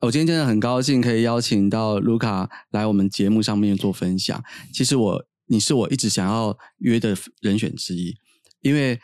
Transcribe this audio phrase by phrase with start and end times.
[0.00, 4.42] 我今天真的很高兴可以邀请到卢卡来我们节目上面做分享。
[4.72, 8.14] 其实我你是我一直想要约的人选之一，
[8.60, 9.00] 因为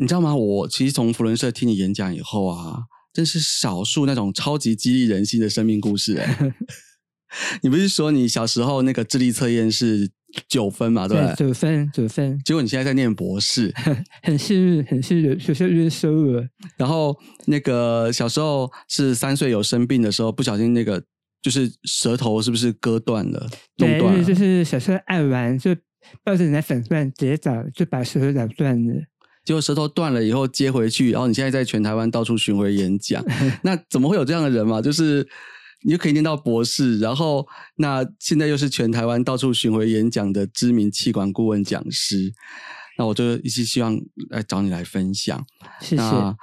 [0.00, 0.36] 你知道吗？
[0.36, 2.82] 我其实从福伦社听你演讲以后啊，
[3.12, 6.54] 真是少数那种超级激励人心的生命故事哎。
[7.62, 10.10] 你不是说你小时候那个智力测验是
[10.48, 11.08] 九分嘛？
[11.08, 12.38] 对，九分九分。
[12.44, 13.72] 结果你现在在念博士，
[14.22, 16.46] 很幸运，很幸运，学校约收了。
[16.76, 21.02] 然后那个小时候是三岁有生病的时候，不小心那个
[21.40, 23.48] 就是舌头是不是割断了？
[23.76, 25.74] 对，就是小时候爱玩，就
[26.22, 28.94] 抱着奶粉钻直接找，就把舌头咬断了。
[29.44, 33.24] 结果舌头断了以后接回去，然后你现在在全台湾到处巡回演讲，
[33.64, 34.82] 那怎么会有这样的人嘛？
[34.82, 35.26] 就是。
[35.82, 37.46] 你就可以念到博士，然后
[37.76, 42.32] 那现在又是全台湾到处巡回演讲的知名气管顾问讲师，
[42.98, 43.96] 那我就一直希望
[44.30, 45.46] 来找你来分享。
[45.80, 46.02] 谢谢。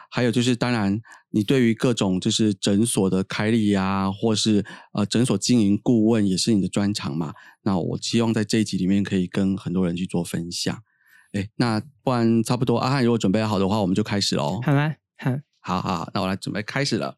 [0.09, 0.99] 还有就是，当然
[1.31, 7.33] 你对于各种就是诊所的开立呀，或是呃诊所经营顾问也是你的专长嘛。
[7.63, 10.81] 那我希望在这一集里面可以跟很多人去做分享。
[11.33, 14.61] 哎，那不然差不多，阿汉如果准备好的话，我们就开始喽。
[14.63, 14.95] 好啊？
[15.17, 17.17] 好，好好，那我来准备开始了。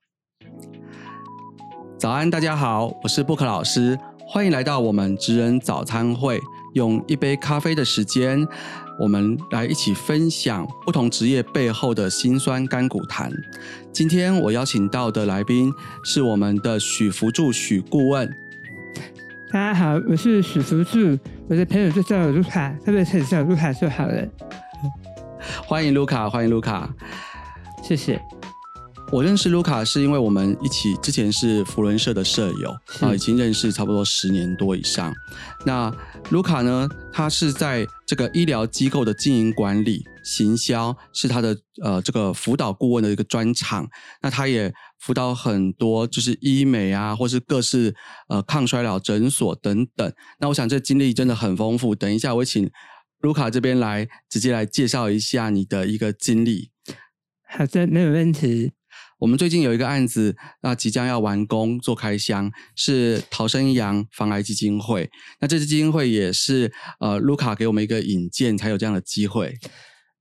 [1.98, 6.40] 早安，大家好，我是布克老师，欢迎来到我们职人早餐会。
[6.74, 8.48] 用一杯咖啡的时间，
[9.00, 13.32] 我们来一起分享不同职业背后的辛酸甘苦谈。
[13.92, 18.30] 今天我邀请到的来宾是我们的许福柱许顾问。
[19.52, 21.18] 大家好，我是许福柱，
[21.50, 24.24] 我的朋友就叫我卢卡，特别是叫卢卡就好了。
[25.66, 26.94] 欢迎卢卡，欢迎卢卡，
[27.82, 28.22] 谢谢。
[29.10, 35.14] 我认识卢卡是因为我们一起之前是福伦社的舍友啊，已经认识差不多十年多以上。
[35.66, 35.92] 那
[36.30, 43.88] 卢卡呢，他是在这个医疗机构的经营管理、行销是他的呃这个辅导顾问的一个专长。
[44.22, 47.96] 那他也辅导很多就是医美啊，或是各式
[48.28, 50.14] 呃抗衰老诊所等等。
[50.40, 51.96] 那我想这经历真的很丰富。
[51.96, 52.70] 等一下我请
[53.22, 56.72] 卢卡这边来直接来介绍一下你的一个经历。
[57.50, 58.74] 好的，没有问题。
[59.20, 65.10] 我们最近有一个案子，那即将要完工做开箱，是逃生阳防癌基金会。
[65.42, 69.54] 那这支基金会也是呃，卢卡给我们一个引荐，才有这样的机会。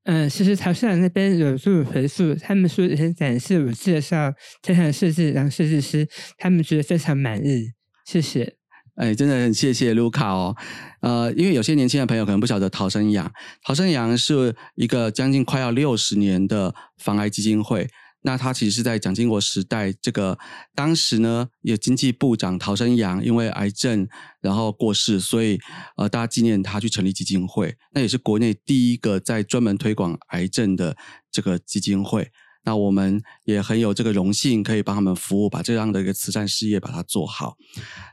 [0.05, 6.09] 嗯，其实逃生阳那边有做回溯，他们说很感谢我介绍这项设计，然后设计师
[6.39, 7.73] 他们觉得非常满意，
[8.07, 8.55] 谢谢。
[8.95, 10.57] 哎，真的很谢谢卢卡哦。
[11.03, 13.31] 呃，因为有些年轻的朋友可能不晓得逃生阳，
[13.63, 17.87] 逃生阳是一个将近快要六十年的防癌基金会。
[18.27, 20.37] 那他其实是在蒋经国时代，这个
[20.75, 24.09] 当时呢，有经济部长陶生阳因为癌症
[24.41, 25.61] 然后过世，所以
[25.97, 27.77] 呃，大家纪念他去成立基金会。
[27.95, 30.97] 那也是国内第一个在专门推广癌症的
[31.31, 32.33] 这个基金会。
[32.65, 37.57] 那我们也很有这个荣幸，可以帮他们服务，把这样的一个慈善事业把它做好。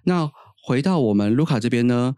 [0.04, 0.30] 那
[0.62, 2.14] 回到我们卢卡这边呢，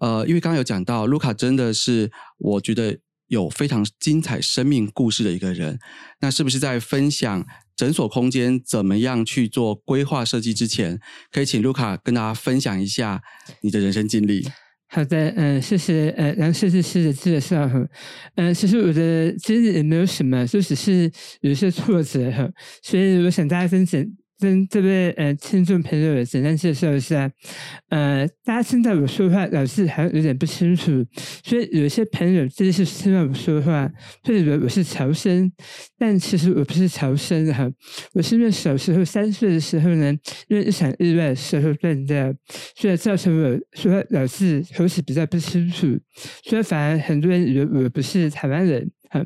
[0.00, 2.98] 呃，因为刚刚有讲到，卢卡真的是我觉得。
[3.28, 5.78] 有非常精彩生命故事的一个人，
[6.20, 7.46] 那是不是在分享
[7.76, 10.98] 诊所空间怎么样去做规划设计之前，
[11.30, 13.22] 可以请卢卡跟大家分享一下
[13.60, 14.46] 你的人生经历？
[14.90, 17.70] 好的，嗯，谢谢，呃，杨设计师的介绍，
[18.36, 21.10] 嗯，其实我的经历也没有什么，就只是
[21.42, 22.52] 有一些挫折，
[22.82, 24.02] 所以我想大家分享。
[24.40, 27.28] 跟这位呃听众朋友简单介绍一下，
[27.88, 31.04] 呃，大家听到我说话老是还有点不清楚，
[31.42, 33.90] 所以有些朋友真的是听到我说话，
[34.22, 35.50] 会以为我是乔生，
[35.98, 37.68] 但其实我不是乔生哈，
[38.12, 40.16] 我是因为小时候三岁的时候呢，
[40.46, 42.32] 因为一场意外舌头断掉，
[42.76, 45.98] 所以造成我说话老是口齿比较不清楚，
[46.44, 48.88] 所以反而很多人以为我不是台湾人。
[49.10, 49.24] 好，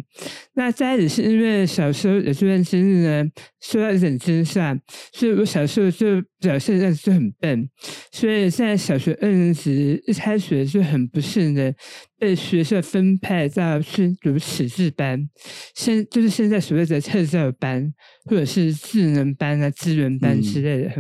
[0.55, 3.25] 那家里是因为小时候有这段经历呢，
[3.61, 4.79] 受到一点惊吓，
[5.13, 7.69] 所以我小时候就表现的就很笨，
[8.13, 11.75] 所以在小学二年级一开学就很不幸的
[12.23, 15.29] 被学校分派到去读启智班，
[15.75, 17.93] 现就是现在所谓的特教班
[18.27, 20.93] 或者是智能班啊、资源班之类的。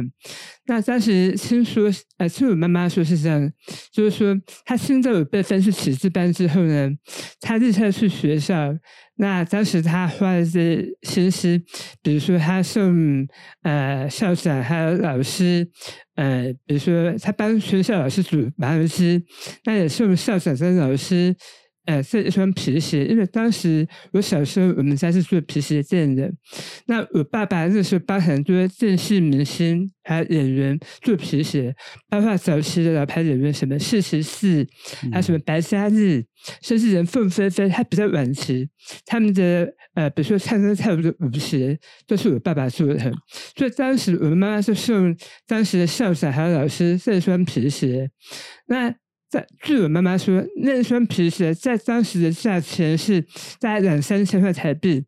[0.66, 1.88] 那当时听说，
[2.19, 3.52] 呃，听我妈妈说是这样，
[3.93, 6.91] 就是说，她现在有被分去启智班之后呢，
[7.41, 8.76] 她立刻去学校。
[9.22, 11.56] 那当时他花的是心思，
[12.02, 13.24] 比如说他送
[13.62, 15.64] 呃校长还有老师，
[16.16, 19.24] 呃，比如说他帮学校老师煮麻油鸡，
[19.64, 21.32] 那也送校长跟老师
[21.84, 26.32] 呃是一双皮鞋，因为当时我小时候我们家是做皮鞋店的，
[26.87, 31.75] 那我爸爸那时候帮很多电视明星还有演员做皮鞋，
[32.08, 34.67] 包括早期的老牌演员什么四十四，
[35.11, 36.25] 还有什么白嘉日，
[36.62, 38.69] 甚至人凤飞飞，他比较晚期，
[39.05, 43.12] 他们的呃比如说唱歌跳舞的舞鞋都是我爸爸做的，
[43.56, 48.08] 所以当时我的妈妈就送当时的校长还有老师这双皮鞋，
[48.67, 48.94] 那。
[49.32, 53.19] 在据我妈妈说，那双皮鞋在当时的价钱是
[53.58, 55.02] 大概两三千块台币。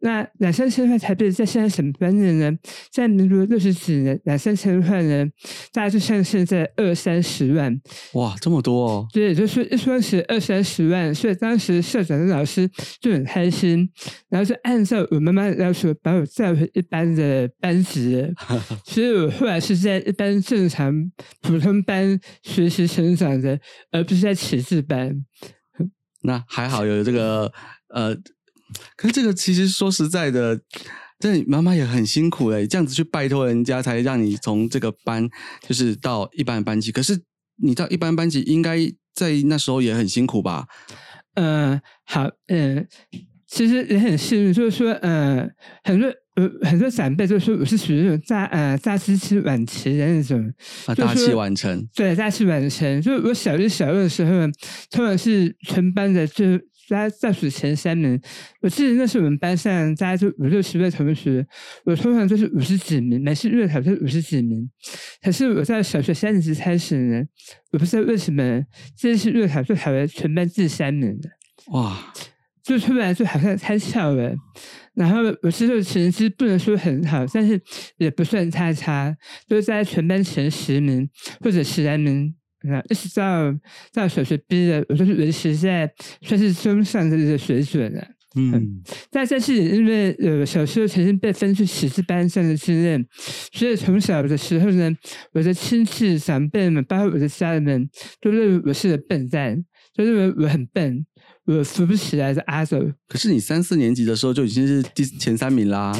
[0.00, 2.54] 那两三千块台币在现在什么概念呢？
[2.92, 5.26] 在民国六十几年，两三千块呢，
[5.72, 7.74] 大概就像现在二三十万。
[8.12, 9.06] 哇，这么多哦！
[9.14, 12.68] 对，就是一双鞋二三十万，所以当时校长的老师
[13.00, 13.88] 就很开心，
[14.28, 18.22] 然后就按照我妈妈的要求把我带回一般的班级。
[18.84, 21.10] 所以我后来是在一般正常
[21.40, 23.58] 普通班学习成长的。
[23.90, 25.24] 而不是在启智班，
[26.22, 27.52] 那还好有这个
[27.88, 28.14] 呃，
[28.96, 30.60] 可是这个其实说实在的，
[31.18, 35.28] 这妈妈也很辛苦哎，这样子去拜托人家才让你从这个班
[35.66, 37.22] 就是到一般班级，可是
[37.56, 38.78] 你到一般班级应该
[39.14, 40.66] 在那时候也很辛苦吧？
[41.34, 42.86] 嗯，好，嗯，
[43.46, 46.12] 其实也很幸运，就是说，嗯，很多。
[46.62, 50.52] 很多长辈就说我是属于那种大呃大机期晚期的那种，
[50.86, 53.02] 啊大器晚成，对大器晚成。
[53.02, 54.30] 就我小学小二的时候，
[54.90, 56.56] 通常是全班的就
[56.88, 58.20] 大家倒数前三名。
[58.60, 61.46] 我记得那是我们班上大概就五六十位同学，
[61.84, 64.68] 我通常就是五十几名，每次月考都是五十几名。
[65.22, 67.22] 可是我在小学三年级开始呢，
[67.72, 68.62] 我不知道为什么
[68.96, 71.30] 这次月考就考了全班第三名的，
[71.72, 72.12] 哇！
[72.70, 74.32] 就突然就好像开窍了。
[74.94, 77.60] 然后我其实成绩不能说很好，但是
[77.96, 79.12] 也不算太差，
[79.48, 81.08] 就是在全班前十名
[81.40, 82.32] 或者十来名。
[82.62, 83.52] 那一直到
[83.92, 85.90] 到小学毕业，我就是维持在
[86.22, 88.06] 算是中上的这个水准了。
[88.36, 88.80] 嗯，
[89.10, 93.04] 但这是因为呃小时候曾经被分去十字班上的经验，
[93.52, 94.88] 所以从小的时候呢，
[95.32, 97.88] 我的亲戚长辈们，包括我的家人们，
[98.20, 99.64] 都认为我是个笨蛋，
[99.96, 101.04] 都认为我很笨。
[101.58, 105.92] 我扶不起来的阿走，可是你三四年级的时候就已经是第前三名啦。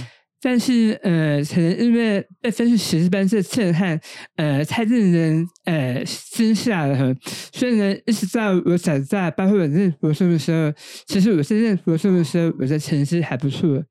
[0.42, 4.00] 但是呃，可能因为被分去十字班这震撼，
[4.36, 7.14] 呃，太令人呃惊吓了。
[7.52, 10.72] 所以呢，一直到我长大，包括我念国中的时候，
[11.06, 13.82] 其实我是念国中的时候，我的成绩还不错。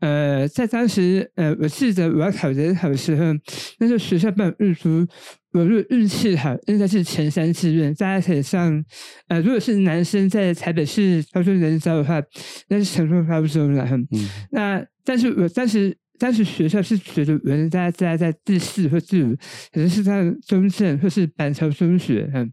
[0.00, 3.24] 呃，在当时，呃，我记得我要考联考的时候，
[3.78, 5.06] 那时候学校办日出。
[5.52, 8.84] 我如果运气好，应该是前三志愿，大家可以上。
[9.26, 12.22] 呃，如果是男生在台北市高中人招的话，
[12.68, 13.84] 那是成功发中了。
[13.90, 14.06] 嗯，
[14.52, 19.34] 那但是我当时当时学校是觉得人家大家在第四或第五，
[19.72, 22.30] 可能是在中正或是板桥中学。
[22.34, 22.52] 嗯，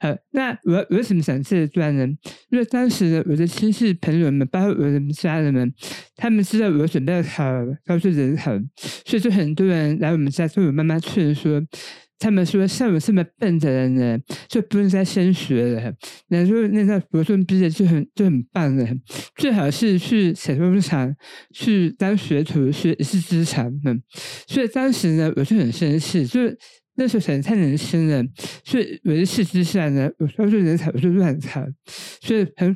[0.00, 2.06] 好，那我为什么想这一段呢？
[2.50, 5.72] 因为当时的我的亲戚朋友们，包括我的家人们，
[6.16, 7.44] 他们知道我准备考
[7.86, 8.52] 高中人考，
[9.06, 11.62] 所以就很多人来我们家，跟我妈妈劝说。
[12.18, 14.18] 他们说，像我这么笨的人呢，
[14.48, 15.92] 就不用再升学了。
[16.28, 18.86] 那说那那国中毕业就很就很棒了，
[19.36, 21.14] 最好是去写工厂
[21.52, 23.66] 去当学徒，学一技之长。
[23.84, 24.02] 嗯，
[24.46, 26.40] 所以当时呢，我就很生气，就
[26.94, 28.24] 那时候想太年轻了，
[28.64, 31.70] 所以我一气之下呢，我说就人才我就乱谈，
[32.22, 32.74] 所以很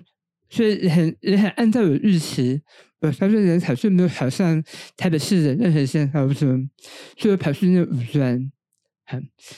[0.50, 2.60] 所以很也很按照我预期，
[3.00, 4.62] 我说人才就没有考上
[4.98, 6.68] 台北市的任何一所高中，
[7.16, 8.52] 所以跑去那五专。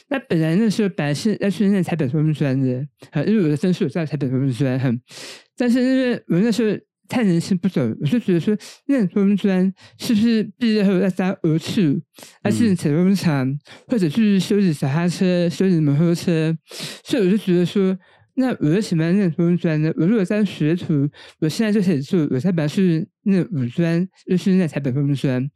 [0.09, 4.91] 那本来那时候本来是要去念台北工专的，啊，因为我的分数在台北工专，哈，
[5.57, 6.79] 但是因为我那时候
[7.09, 8.57] 太年轻不懂，我就觉得说
[8.87, 11.81] 念工专是不是毕业后要当额处，
[12.43, 13.59] 而是采工厂
[13.89, 16.57] 或者去修理小哈车、修理摩托车，
[17.05, 17.99] 所以我就觉得说。
[18.35, 19.93] 那我为什么要念工专呢？
[19.95, 21.07] 我如果当学徒，
[21.41, 25.47] 我现在就可以做，我才把是那五专，就是那台北工专。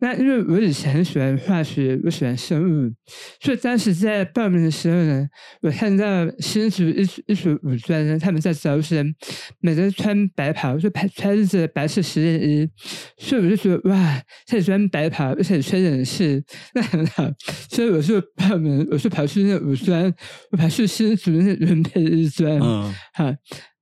[0.00, 2.92] 那因为我以前很喜欢化学，我喜欢生物，
[3.40, 5.26] 所以当时在报名的时候呢，
[5.62, 6.04] 我看到
[6.38, 9.14] 新竹一一所五专呢，他们在招生，
[9.60, 12.68] 每个人穿白袍，就穿穿着白色实验衣，
[13.16, 16.42] 所以我就觉得哇，这穿白袍，而且穿冷气，
[16.74, 17.28] 那很好。
[17.70, 20.12] 所以我就报名，我就跑去那五专，
[20.50, 22.18] 我跑去新竹那原配。
[22.28, 23.34] 专，嗯，好，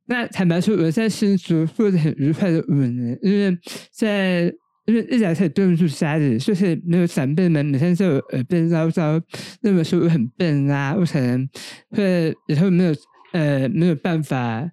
[0.08, 3.58] 那坦白说，我在新竹过得很愉快的五年，因为
[3.90, 4.42] 在
[4.84, 9.20] 因为一来可以不住家里，所以没有长辈们每天在我耳边唠叨，
[9.62, 11.48] 认为说我很笨啊，我可能
[11.90, 12.94] 会以后没有
[13.32, 14.70] 呃没有办法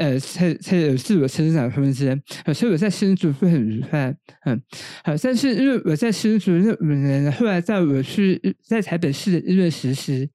[0.00, 2.20] 呃才才有自我成长空间，
[2.52, 4.12] 所以我在新竹会很愉快，
[4.44, 4.60] 嗯，
[5.04, 10.28] 好，但是因为我在新竹那五年，后来在我去在台北市的医院实习，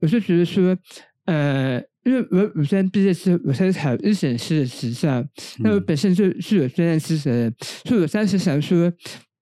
[0.00, 0.76] 我就觉得说，
[1.26, 1.80] 呃。
[2.08, 5.22] 因为我我虽然毕业之后，我才考日审师的执照，
[5.58, 7.52] 那我本身就是有专业知识的，
[7.84, 8.90] 所以我当时想说。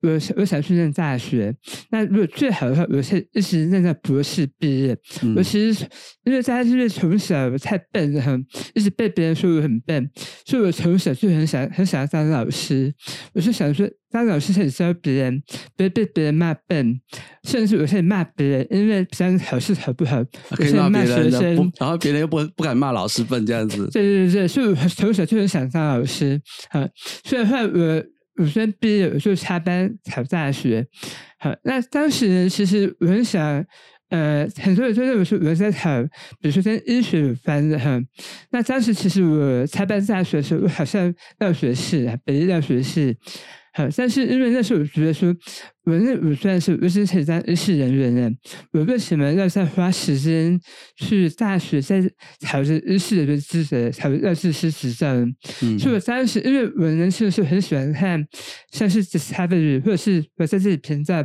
[0.03, 1.55] 我我想去念大学，
[1.91, 4.97] 那如果最好的话，我是一直念到博士毕业。
[5.35, 5.85] 我其实
[6.25, 8.38] 因为大家因为从小我太笨了，
[8.75, 10.11] 一直被别人说我很笨，
[10.45, 12.93] 所以我从小就很想很想要当老师。
[13.33, 15.43] 我就想说，当老师可以教别人，
[15.76, 17.00] 不会被别人骂笨，
[17.45, 23.88] 甚至我可以骂别人，因为别人考试考不好，可以骂学生，然后别人又不不敢骂老师笨这样子。
[23.91, 26.41] 对对对，所以我从小就很想当老师。
[26.69, 26.87] 啊，
[27.25, 28.05] 所以后来我。
[28.37, 30.87] 我先毕业，我就插班考大学。
[31.38, 33.64] 好，那当时，其实我很想，
[34.11, 36.02] 呃，很多人都认为说我在考，
[36.40, 38.00] 比如说跟医学有关的哈。
[38.50, 43.16] 那当时其实我插班大学的时候，我好像药学系，北医药学系。
[43.76, 45.28] 好，但是因为那时候我觉得说，
[45.85, 48.33] 我那我虽然是我是可以当医师人员的，
[48.73, 50.59] 我为什么要再花时间
[50.97, 52.00] 去大学再
[52.49, 55.14] 考这医师的资格，考药剂师执照？
[55.61, 58.26] 嗯，所以我当时因为我年轻的时候很喜欢看
[58.73, 61.23] 像是 Discovery，或者是我在这里评价，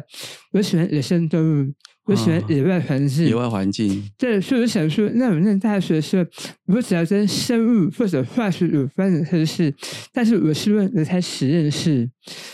[0.51, 1.73] 我喜欢野生动物。
[2.05, 4.03] 我喜欢野外环境，野外环境。
[4.17, 6.25] 对，所以我想说，那我念大学的时候，
[6.65, 9.73] 我只要跟生物或者化学有关的科室，
[10.11, 12.09] 但是我是问人才实验室，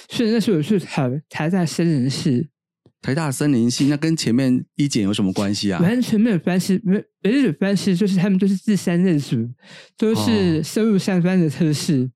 [0.10, 2.48] 所以那时候我去考台大生人系。
[3.08, 5.80] 台大森林系那跟前面一检有什么关系啊？
[5.80, 9.50] 完全没有关系，没唯一有关系就是他们都是第三类组，
[9.98, 12.10] 都是生物相关的测试。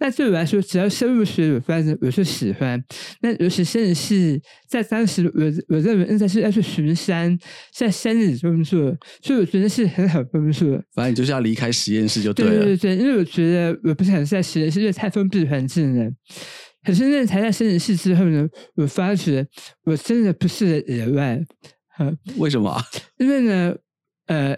[0.00, 2.82] 那对我来说，只要生物学有关的，我就喜欢。
[3.20, 7.38] 那尤其森林系，在当时我我认为应该是要去巡山，
[7.76, 10.82] 在山里工作，所以我觉得是很好工作。
[10.94, 12.64] 反正你就是要离开实验室就对了。
[12.64, 16.10] 对对对，因为我觉得我不想在实验室，因为太封闭环境了。
[16.84, 19.46] 可是那台大生理系之后呢，我发觉
[19.84, 21.38] 我真的不是野外，
[22.36, 22.80] 为什么？
[23.18, 23.76] 因为呢，
[24.26, 24.56] 呃，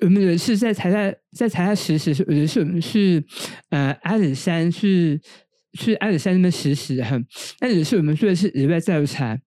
[0.00, 3.24] 我们有一次在台大在台大实习，有一次我们去
[3.70, 5.20] 呃阿里山去
[5.78, 7.18] 去阿里山那边实习哈，
[7.60, 9.38] 那有一次我们做的是野外调查，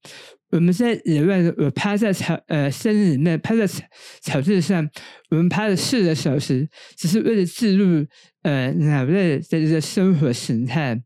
[0.54, 3.84] 我们在野外我趴在草呃森林里面趴在草
[4.22, 4.88] 草地上，
[5.32, 8.06] 我们趴了四个小时，只是为了记录
[8.44, 11.02] 呃鸟类的一个生活形态。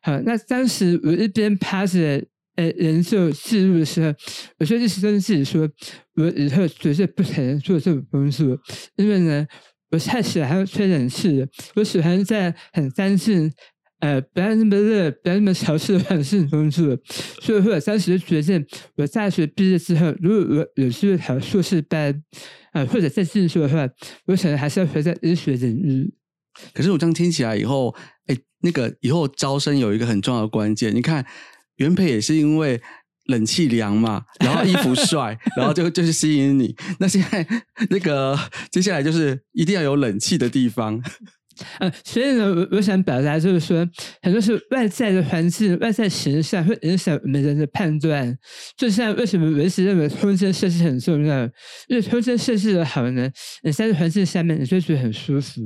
[0.00, 2.24] 好，那当时我一边趴着，
[2.54, 4.14] 呃，研究记录的时候，
[4.60, 5.68] 我就一直跟自己说，
[6.14, 8.58] 我以后绝对不可能做这种工作，
[8.96, 9.46] 因为呢，
[9.90, 13.52] 我太喜欢吹冷气了，我喜欢在很干净，
[14.00, 16.96] 呃，不要那么热，不要那么潮湿的环境工作。
[17.40, 18.64] 所以，我当时就决定，
[18.96, 22.22] 我大学毕业之后，如果我有机会考硕士班，
[22.72, 23.88] 呃，或者再进修的话，
[24.26, 26.14] 我可能还是要回在医学领域。
[26.72, 27.94] 可是我这样听起来以后，
[28.26, 28.36] 哎。
[28.60, 31.24] 那个以后招生有一个很重要的关键，你看
[31.76, 32.80] 原配也是因为
[33.26, 36.74] 冷气凉嘛，然后衣服帅，然后就就是吸引你。
[36.98, 37.46] 那现在
[37.90, 38.36] 那个
[38.72, 41.00] 接下来就是一定要有冷气的地方。
[41.78, 43.86] 呃，所以呢，我我想表达就是说，
[44.22, 48.36] 很多是外在的环境、外在形象会影响我们人的判断。
[48.76, 51.44] 就像为什么我一直认为空间设计很重要，
[51.88, 53.30] 因为空间设计的好呢，
[53.62, 55.60] 你在环境下面你就觉得很舒服。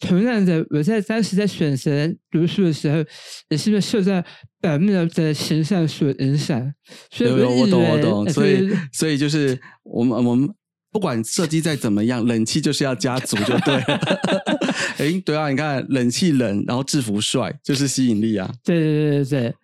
[0.00, 3.04] 同样的，我在当时在选择读书的时候，
[3.48, 4.22] 也是不是受到
[4.60, 6.72] 表面的形象所影响。
[7.10, 10.48] 所以我懂我懂，所以所以就是我们我们。
[10.94, 14.00] 不管设计再怎么样，冷气就是要加足就对了。
[14.96, 18.48] 哎，对啊，你看冷气冷，然后制服帅，就是吸引力啊。
[18.62, 19.54] 对对对对对。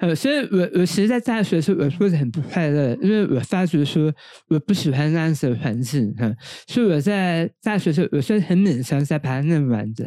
[0.00, 4.12] 呃，所以我我其实，在大学的时候，我过得很不快乐，因为我发觉说
[4.48, 6.30] 我不喜欢那样子的环境，哈。
[6.66, 10.04] 所以我在大学的时候，我是很勉强才把它念完的，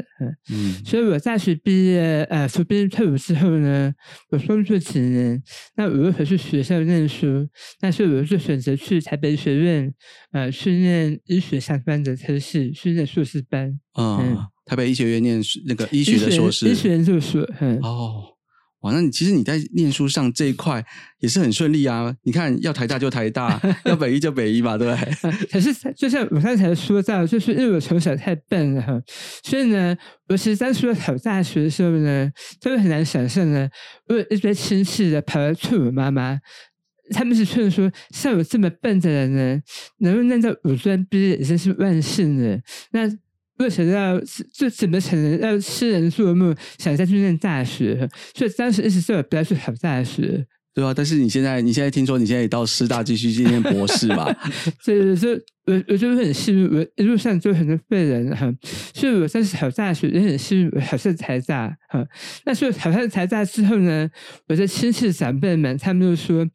[0.51, 0.73] 嗯。
[0.85, 3.91] 所以我大学毕业，呃，服兵役退伍之后呢，
[4.29, 5.41] 我工作几年，
[5.75, 7.47] 那我又回去学校念书，
[7.79, 9.91] 但是我就选择去台北学院，
[10.33, 13.79] 呃，去念医学相关的科系，去念硕士班。
[13.97, 17.41] 嗯，台北医学院念那个医学的硕士，医学研究所。
[17.81, 18.36] 哦。
[18.81, 20.85] 哇，那你其实你在念书上这一块
[21.19, 22.15] 也是很顺利啊！
[22.23, 25.31] 你看，要台大就台大， 要北一就北一嘛，对不对？
[25.51, 29.01] 可是就像我刚才说到，就是因为我从小太笨了哈，
[29.43, 29.97] 所以呢，
[30.29, 32.31] 我其实当初考大学的时候呢，
[32.61, 33.67] 真的很难想象呢，
[34.09, 36.39] 我有一堆亲戚的跑来劝我妈妈，
[37.09, 39.59] 他们是劝说，像我这么笨的人呢，
[40.01, 42.59] 能够念到五专毕业已经是万幸了。
[42.91, 43.09] 那
[43.59, 44.21] 为什么要
[44.53, 48.07] 这怎么可能要痴人做梦，想再去念大学？
[48.35, 50.93] 所以当时一直叫我不要去考大学，对啊。
[50.93, 54.31] 但是你现在，你现在听说你现在也到师大继续去念博士嘛？
[54.85, 58.53] 对对对，我我就很幸运，我一路上就很多废人哈。
[58.93, 62.05] 所以我当时考大学也很幸运，考上台大哈。
[62.45, 64.09] 那所以考上台大之后呢，
[64.47, 66.47] 我的亲戚长辈们他们就说。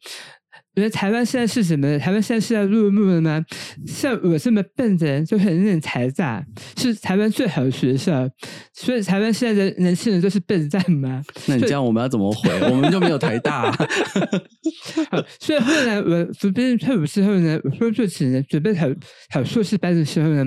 [0.75, 1.99] 觉得台湾现在是什么？
[1.99, 3.43] 台湾现在是在落幕了吗？
[3.85, 6.43] 像我这么笨的人就很念台大，
[6.77, 8.27] 是台湾最好的学校，
[8.73, 11.21] 所以台湾现在的年轻人都是笨蛋吗？
[11.47, 12.49] 那你这样我们要怎么回？
[12.71, 13.71] 我们就没有台大、啊。
[15.11, 18.87] 好，所以后来我服兵役退伍之后呢，我工作几年准备考
[19.31, 20.43] 考硕士班的时候呢，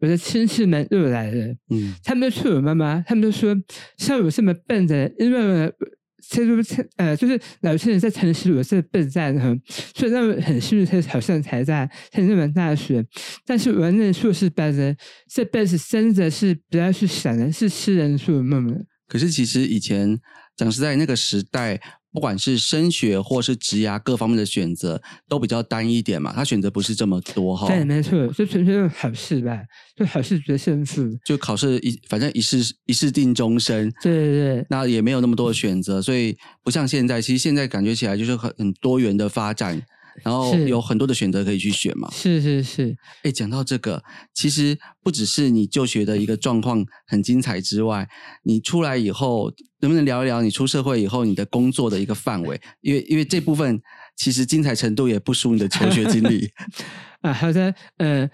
[0.00, 3.56] 我的亲戚们又来了，嗯，他们就劝我妈妈，他们就说
[3.96, 5.72] 像我这么笨的人，因为
[6.20, 6.26] 我。
[6.28, 9.60] 这就是呃，就是老师人在城市，我是笨蛋很，
[9.94, 13.04] 所以他们很幸运他好像才在深圳大学。
[13.46, 14.94] 但是文人硕士班呢，
[15.28, 18.76] 这辈子真的是不要去想的，是诗人说梦了。
[19.08, 20.18] 可是其实以前
[20.56, 21.80] 讲实在，那个时代，
[22.12, 27.68] 不管是升学或是职涯各方面的选择，都比较单一点嘛，他选择不是这么多哈。
[27.68, 29.60] 对，没错，就纯粹是考试吧，
[29.96, 31.02] 就考试决胜负。
[31.24, 33.90] 就考试一，反正一试一试定终身。
[34.02, 39.80] 对对对，那也没有那么多的选择，所以不像现在，其实现在感觉起来就是很很多元的发展，
[40.22, 42.08] 然后有很多的选择可以去选嘛。
[42.12, 44.02] 是是是，哎，讲到这个，
[44.34, 48.08] 其实不只是你就学的一个状况很精彩之外，
[48.44, 52.60] 你出来以后能不能聊一聊你出社会以后你的工作的一个范围？
[52.80, 53.80] 因为因为这部分
[54.16, 56.50] 其实精彩程度也不输你的求学经历。
[57.22, 58.26] 啊，好的，呃，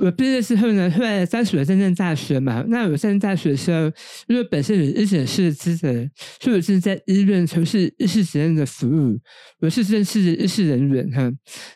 [0.00, 3.90] 我毕业之后呢，后来当时我在念大学嘛，那我在念大学的时候，
[4.28, 5.92] 因为本身有医检师的资格，
[6.40, 9.18] 所以我是在医院从事医师责任的服务，
[9.60, 11.30] 我是正式的医师人员哈。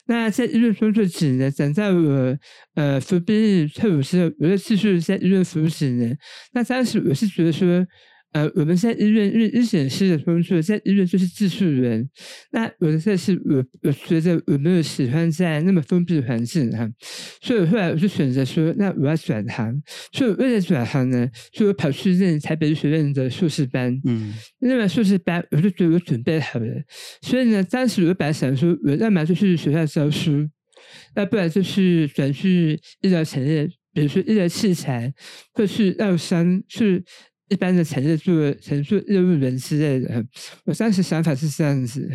[0.06, 2.38] 那在医院工作几年，等在我
[2.74, 6.16] 呃服兵役退伍之后，我又继续在医院服务几年。
[6.52, 7.86] 那当时我是觉得说。
[8.32, 12.06] 呃，我们在医院，因为医检师的工作，在医院就是技术员。
[12.52, 16.86] 那我的这是我，我觉得我没有喜欢在那么封闭的环境哈，
[17.40, 19.82] 所以后来我就选择说，那我要转行。
[20.12, 23.98] 所以为了转行呢，所以我跑去念台北医学院的硕士班。
[24.04, 26.66] 嗯，念完硕士班，我就觉得我准备好了。
[27.22, 30.46] 所以呢，当时我本来想说，我要么就去学校教书，
[31.14, 35.14] 要不然就是转去医疗产业，比如说医疗器材，
[35.54, 37.02] 或是药商去。
[37.48, 40.24] 一般的产业做产做业务员之类的，
[40.64, 42.08] 我当时想法是这样子。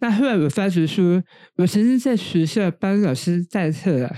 [0.00, 1.22] 那后来我发觉说，
[1.56, 4.14] 我曾经在学校帮老师代课了，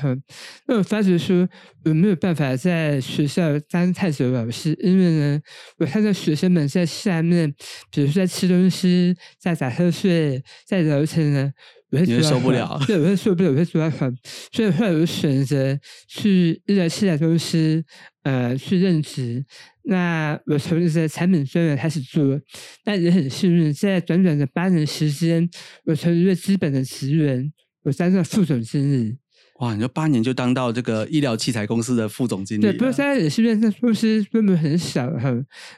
[0.66, 1.48] 那我发觉说
[1.84, 5.40] 我没有办法在学校当太久老师，因为呢，
[5.78, 7.54] 我看到学生们在下面，
[7.90, 11.52] 比如说在吃东西、在打瞌睡、在聊天呢。
[11.92, 14.16] 我会你会受不了对，有些受不了，有些觉得很，
[14.50, 17.84] 所以后来我就选择去医疗器材公司，
[18.22, 19.44] 呃，去任职。
[19.84, 22.40] 那我从一些产品专员开始做，
[22.86, 25.46] 那也很幸运，在短短的八年时间，
[25.84, 27.52] 我从一个基本的职员，
[27.82, 29.18] 我当上副总经理。
[29.60, 35.30] 哇，你说八年就当到这个医疗器材公司的副总经理对，不过现在也是因为那公司规模很小哈。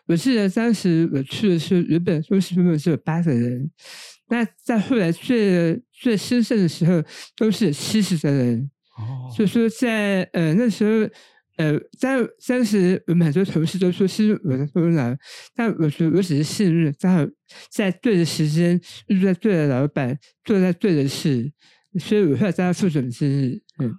[0.06, 3.70] 我记得当时我去的时候，原本公司规模只有八个人，
[4.28, 7.02] 那在后来最最兴盛的时候，
[7.36, 8.70] 都是七十的人。
[8.96, 11.10] 哦，所以说在呃那时候，
[11.56, 15.14] 呃在当时我们很多同事都说是我的功劳，
[15.54, 17.26] 但我说我只是幸运，刚好
[17.70, 21.52] 在对的时间遇到对的老板，做在对的事，
[21.98, 23.62] 所以我后来当副总经理。
[23.78, 23.94] 嗯，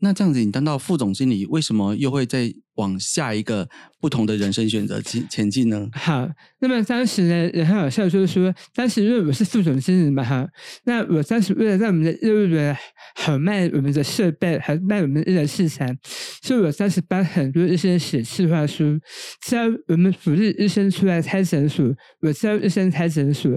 [0.00, 3.68] 那这样子，你当到副总经理，为什么又会再往下一个
[4.02, 5.88] 不同的人生选择前前进呢？
[5.92, 10.44] 好，那么当时呢也很好笑，就是说，当时因为我是副总经理嘛，哈，
[10.86, 12.76] 那我当时为了让我们的业务员
[13.14, 15.96] 好卖我们的设备，还卖我们的医疗器材，
[16.42, 18.98] 所以我当时帮很多医生写计划书，
[19.46, 21.86] 教我们鼓励医生出来开诊所，
[22.22, 23.56] 我教医生开诊所，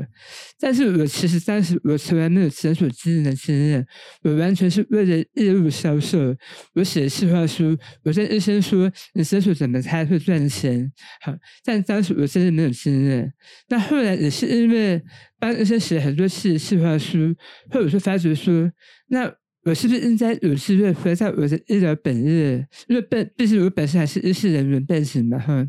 [0.59, 3.83] 但是我其实当时我从来没有诊所经营的经验，
[4.21, 6.35] 我完全是为了业务销售，
[6.75, 13.31] 我写计划书，我跟医生说你诊所怎么开会赚钱，好，但当时我真的没有信任。
[13.69, 15.01] 那后来也是因为
[15.39, 17.33] 帮医生写很多次计划书，
[17.69, 18.69] 或者说发觉书，
[19.07, 19.31] 那
[19.63, 22.67] 我是不是应该有机会回到我的医疗本业？
[22.87, 25.65] 因为本毕竟我本身还是医师人员背景嘛，哈。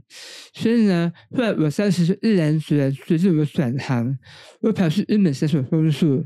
[0.53, 4.19] 所以呢，后来我三十岁毅然决然决定我转行，
[4.63, 6.25] 我跑去日本诊所工作。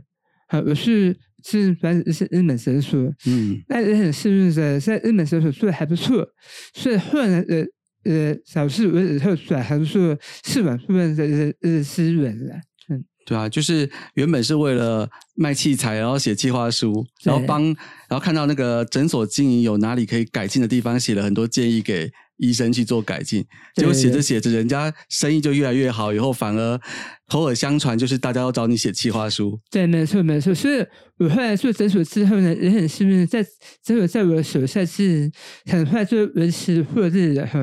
[0.49, 6.27] 好，我是是反正是日本诊所，嗯，那也很幸运的在日本诊所做的还不错，
[6.75, 7.65] 所以后来呃
[8.05, 12.55] 呃，导致我以后转行做视网部分的呃呃资源了。
[12.89, 17.65] 嗯，对啊，就是原本是为了卖器材，然后写计划书，然后帮，
[18.09, 23.45] 然后看到那个诊所经营有哪里可以改进的地方，写了很多建议给医生去做改进。
[23.77, 26.81] 结果对写着写着，人家生意就越来越好，以后反而
[27.29, 29.61] 口耳相传，就是大家要找你写计划书。
[29.71, 30.55] 对，没错没错。
[30.55, 30.85] 所以
[31.19, 33.43] 我后来做诊所之后呢，也很幸运，在
[33.85, 35.31] 诊所在我的手下是
[35.67, 37.61] 很快就维持获利了哈。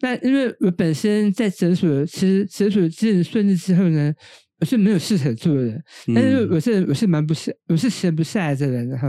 [0.00, 4.12] 那因为我本身在诊所，其实诊所经营顺利之后呢，
[4.58, 5.80] 我是没有事可做的，
[6.14, 9.08] 但是嗯我是我是蛮不下，我是闲不下来的人哈，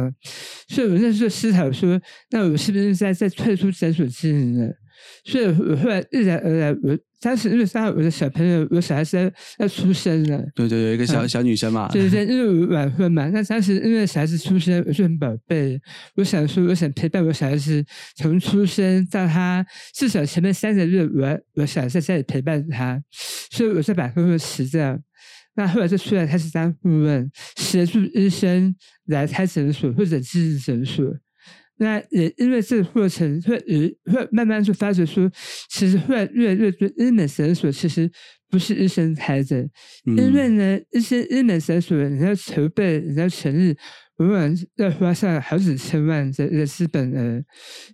[0.69, 1.99] 所以我那时候思考说，
[2.30, 4.73] 那我是不是在在退出诊所经营了？
[5.26, 15.80] 所以我后来自然而然，我当时因为刚好我的小朋友，我小孩子要要出生了，对对，有一个小、嗯小女生嘛，对对，因为我晚婚嘛，那当时因为小孩子出生，我就很宝贝，
[16.16, 17.84] 我想说，我想陪伴我小孩子
[18.16, 23.02] 从出生到他至少前面三个月，我我想在家里陪伴他，
[23.52, 25.00] 所以我就把工作辞掉。
[25.56, 28.76] 那后来就出来开始当顾问，协助医生
[29.08, 31.04] 来开诊所或者自己诊所。
[31.80, 35.30] 那也因为这个过程，会有会慢慢就发觉说，
[35.70, 38.10] 其实会越来越多医美诊所其实
[38.50, 39.68] 不是医生开的，
[40.06, 43.76] 因为呢，一些医美诊所你要筹备，你要成立，
[44.18, 47.44] 往往要花上好几千万的的资本额，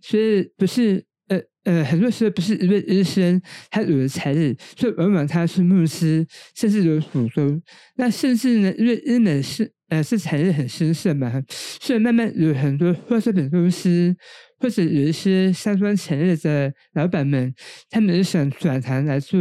[0.01, 7.61] 所以不是呃呃，很多时候不是一位医生他有了财力，所以往往他是牧师，甚至有股东。
[7.97, 11.41] 那甚至呢，因为医美是呃是产业很兴盛嘛，
[11.79, 14.15] 所以慢慢有很多化妆品公司。
[14.59, 17.53] 或者有一些相关产业的老板们，
[17.89, 19.37] 他们也想转行来做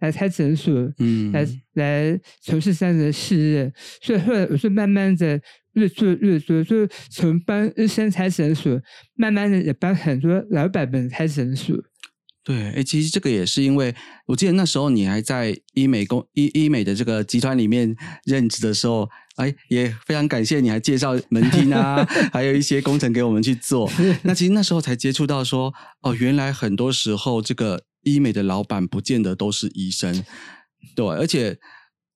[0.00, 5.40] 来开诊所，嗯来来从事这样的事业，所以后来我就慢慢的
[5.74, 8.76] 越做越多，就从帮医生开诊所，
[9.14, 11.76] 慢慢的也帮很多老板们开诊所。
[12.42, 13.94] 对，哎，其实这个也是因为，
[14.26, 23.90] 我记得那时候你还在医美公医医美的这个集团里面任职的时候，哎，也非常感谢你还介绍门厅啊， 还有一些工程给我们去做。
[24.22, 30.24] 那其实那时候才接触到说，哦，原来很多时候这个医美的老板不见得都是医生，
[30.94, 31.58] 对，而且。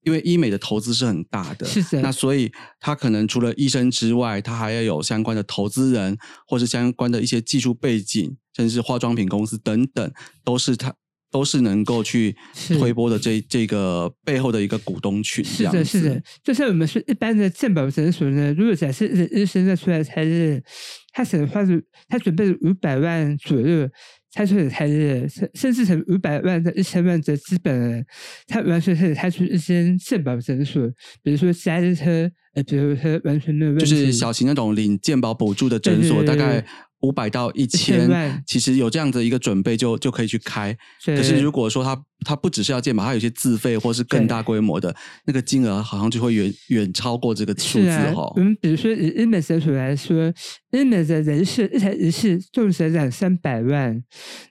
[0.02, 2.50] 因为医美的投资是很大的，是的那所以
[2.80, 10.10] 他可能除了医生之外，他还要有相关的投资人，或是相关的一些技术背景，甚至是化妆品公司等等，
[10.44, 10.94] 都是他
[11.30, 12.34] 都是能够去
[12.78, 15.44] 推波的这这个背后的一个股东群。
[15.44, 20.62] 是的，是的，就像我们说一般的健保诊所呢，如果假设一个医生在出来开业，
[21.12, 23.88] 他可能花是他准备了五百万左右，
[24.32, 28.04] 他就可以开业，甚甚至成五百万到一千万的资本，
[28.46, 30.86] 他完全可以开出一间健保诊所，
[31.22, 36.26] 比如说加医车，呃，比如说完全没有问就，是小型那种领健保补助的诊所，对对对。
[36.26, 36.64] 大概
[37.00, 40.76] 五百到一千其实有这样的一个准备就就可以去开。
[41.04, 48.40] 可是如果说他他不只是要健保，他有些自费或是更大规模的那个金额，好像就会远远超过这个数字哈，我。
[48.40, 50.32] 们比如说以医美诊所来说，
[50.72, 54.02] 日美的人事一台仪器动辄两三百万，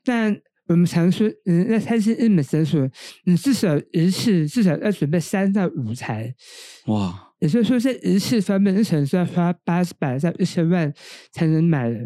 [0.06, 0.34] 但
[0.68, 2.90] 我们常说，嗯，那开心医美诊所，
[3.26, 6.34] 你至少一次至少要准备三到五台，
[6.86, 10.94] 哇，也就是说，在仪器方面，你可能是要花八百到一千万
[11.34, 11.98] 才能买的。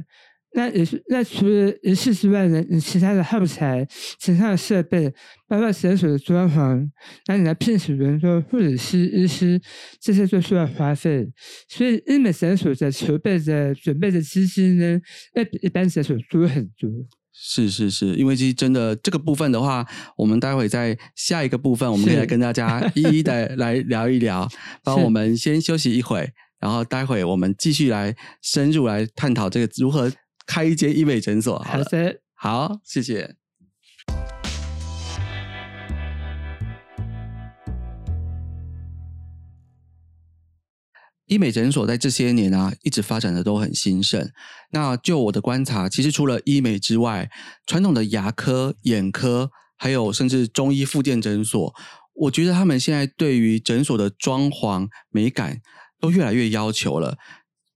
[0.54, 3.88] 那也是，那除了仪器之外呢，你其他的耗材、
[4.20, 5.10] 其他的设备，
[5.48, 6.90] 包括诊所的装潢，
[7.28, 9.62] 那你来聘请人工或者是医师，
[10.02, 11.26] 这些都需要花费。
[11.70, 15.00] 所以，医美诊所的筹备的准备的资金呢，
[15.36, 16.90] 要比一般诊所多很多。
[17.34, 19.88] 是是是，因为其实真的这个部分的话，
[20.18, 24.48] 我们待会在下一个部分，我们可以来跟大家 一一的来聊一聊。
[24.84, 30.12] 帮是我们先休息一会，然后待会我们继续来深入来探讨这个如何
[30.52, 31.58] 开一间医美诊所。
[31.60, 33.38] 好了，好的，好，谢谢。
[41.28, 44.30] 医美诊所在这些年啊，一直发展的都很兴盛。
[44.72, 47.32] 那就我的观察，其实除了医美之外，
[47.66, 51.74] 传统的牙科、眼科，还有甚至中医复健诊所，
[52.14, 55.62] 我觉得他们现在对于诊所的装潢美感
[56.02, 57.18] 都越来越要求了。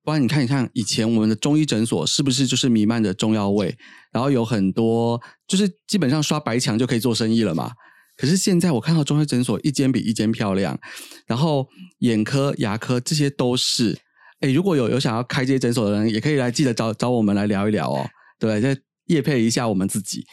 [0.06, 3.76] 不然你看，你看以前我们的中医诊所是不是就是弥漫着中药味？
[4.12, 7.72] 然后有很多就是基本上刷白墙就可以做生意了嘛。
[8.16, 10.80] 可是现在我看到中医诊所一间比一间漂亮，
[11.26, 11.68] 然后
[12.00, 13.98] 眼科、牙科这些都是。
[14.42, 18.08] 哎，如果有有想要开这些诊所的人，也可以来记得找找我们来聊一聊哦。
[18.38, 20.26] 对，再业配一下我们自己。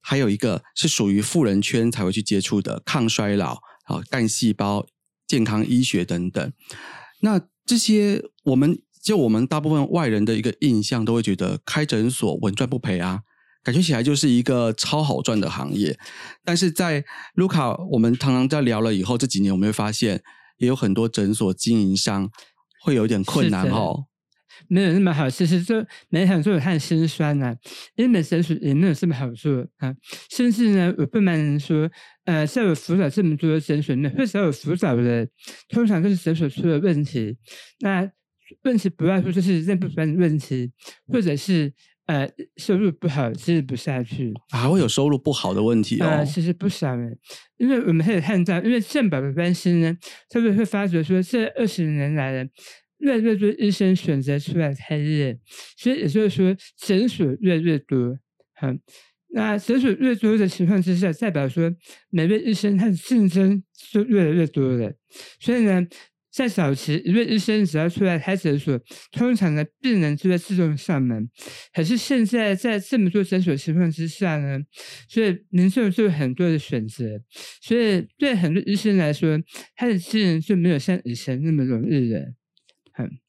[0.00, 3.54] 还有一个是属于富人圈才会去接触的抗衰老、
[3.84, 4.86] 啊干细胞、
[5.28, 6.52] 健康医学等等。
[7.20, 13.20] 那这些我们就我们大部分外人的一个印象，都会觉得开诊所稳赚不赔啊，
[13.62, 15.98] 感觉起来就是一个超好赚的行业。
[16.44, 20.22] 但是在卢卡，我们常常在聊了以后，这几年我们会发现，
[20.58, 22.30] 也有很多诊所经营商
[22.84, 24.06] 会有一点困难哦。
[24.68, 27.54] 没有那么好，其实就每场做有它的辛酸呐、
[27.96, 29.94] 医美诊所也没有这么好做啊。
[30.30, 31.90] 甚至呢，我不瞒人说，
[32.24, 35.28] 呃，在我辅导这么多的诊所里面，会找我辅导的，
[35.68, 37.36] 通常都是诊所出了问题。
[37.80, 38.10] 那
[38.64, 40.70] 问题不外乎就是内部管理问题，
[41.06, 41.72] 或者是
[42.06, 44.32] 呃收入不好，支持不下去。
[44.50, 46.06] 还会有收入不好的问题哦。
[46.06, 47.18] 呃，其实不少人，
[47.56, 49.96] 因为我们可以看到，因为健保的关系呢，
[50.28, 52.50] 特别会发觉说，这二十年来呢，
[53.02, 55.36] 越来越多医生选择出来开业，
[55.76, 58.16] 所以也就是说，诊所越来越多。
[58.54, 58.68] 好，
[59.34, 61.68] 那诊所越多的情况之下，代表说
[62.10, 64.92] 每位医生他的竞争就越来越多了。
[65.40, 65.84] 所以呢，
[66.30, 71.28] 在早期，一位医生只要出来开诊所，通常的病人就会自动上门。
[71.74, 74.60] 可是现在在这么多诊所情况之下呢，
[75.08, 77.04] 所以民众就有很多的选择，
[77.60, 79.40] 所以对很多医生来说，
[79.74, 82.32] 他的技能就没有像以前那么容易了。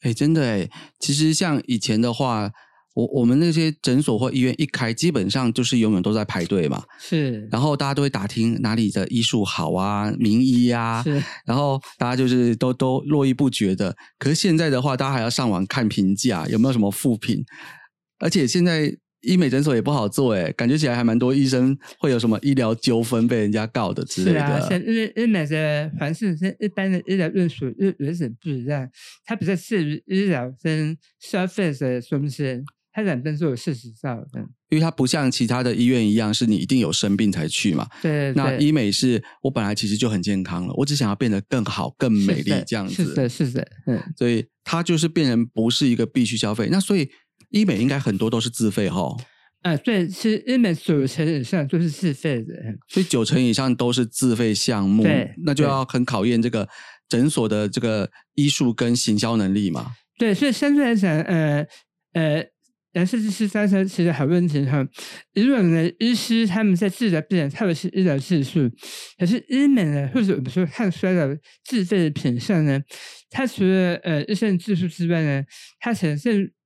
[0.02, 2.52] 哎，真的哎，其实像以前的话，
[2.93, 6.84] 我我们那些诊所或医院一开，基本上就是永远都在排队嘛。
[6.99, 13.95] 是，然后大家都会打听哪里的医术好啊，名医啊，是，然后大家就是都都络绎不绝的。
[14.19, 17.43] 可是现在的话，大家还要上网看评价，有没有什么负评？
[18.19, 24.69] 而且现在医美诊所也不好做，哎，感觉起来还蛮多医生会有什么医疗纠纷被人家告的之类是啊，的。
[24.69, 28.88] 像因为医美的凡是跟一般的医疗院所有有点不一样，
[29.25, 34.47] 它比较适于医疗跟消费者中间，它两边都有事实上的。
[34.69, 37.88] 因为它不像其他的医院一样，是你一定有生病才去嘛。
[38.01, 43.05] 对，那对医美是我本来其实就很健康了，我只想要变得更好、更美丽这样子。
[43.05, 44.01] 是的，是的，嗯。
[44.17, 46.69] 所以它就是变成不是一个必须消费。
[46.71, 47.07] 那所以
[47.54, 49.16] 医美应该很多都是自费哈，
[49.62, 52.54] 啊，对，其实医美九成以上都是自费的。
[52.88, 56.68] 所以九成以上都是自费项目对，那就要很考验这个
[57.08, 59.92] 诊所的这个医术跟行销能力嘛。
[60.18, 61.63] 对，所以相对来讲，呃
[62.13, 62.44] 呃，
[62.94, 64.84] 人设计师当时其实好问题哈。
[65.34, 68.68] 以往呢，医师他们在治疗病人，特别是医疗技术，
[69.20, 71.28] 可是医美呢，或者我们说抗衰老
[71.63, 72.82] 自费的品项呢，
[73.30, 75.44] 它除了呃医生技术之外呢，
[75.80, 76.18] 它可能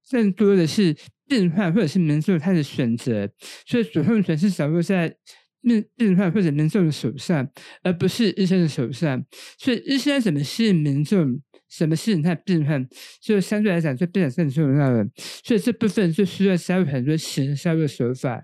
[0.10, 0.96] 更多的是
[1.28, 3.30] 病患或者是民众他的选择，
[3.66, 5.16] 所以主控权是掌握在。
[5.60, 7.46] 病病患或者民众的手上，
[7.84, 9.26] 而不是医生的手上。
[9.58, 11.42] 所以，医生要怎么吸引民众，
[11.78, 12.88] 怎么吸引他的病患，
[13.20, 15.06] 就相对来讲就变得更重要了。
[15.44, 18.44] 所以这部分就需要加入很多行销的手法。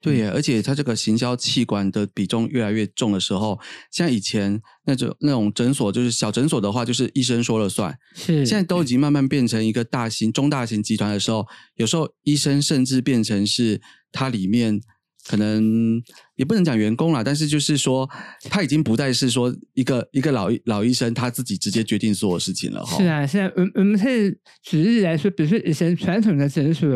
[0.00, 3.60] 对耶，而且它这个行销气管的比重越来越重的时候，
[3.92, 7.94] 像以前那种那种诊所，就是小诊所的话，就是医生说了算。
[8.14, 14.80] 是现在都已经慢慢变成一个大型、中大型集团的时候，有时候医生甚至变成是它里面
[15.28, 16.02] 可能
[16.36, 18.08] 也不能讲员工啦，但是就是说
[18.48, 22.96] 他已经不再是说一个一个老医老医生他自己直接决定所有事情了哈。
[22.96, 26.88] 是啊，现在我我们可以举例来说，比如说以前传统的诊所，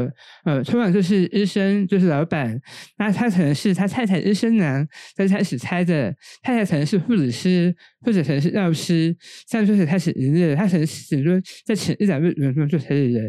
[0.44, 2.58] 呃，通常就是医生就是老板，
[2.98, 9.14] 那他可能是他太太医生娘在开始猜的，太太可能是护理师或者可能是药师，
[9.46, 13.22] 这样就是开始营业，他可能顶多再请一两位员工就可以了。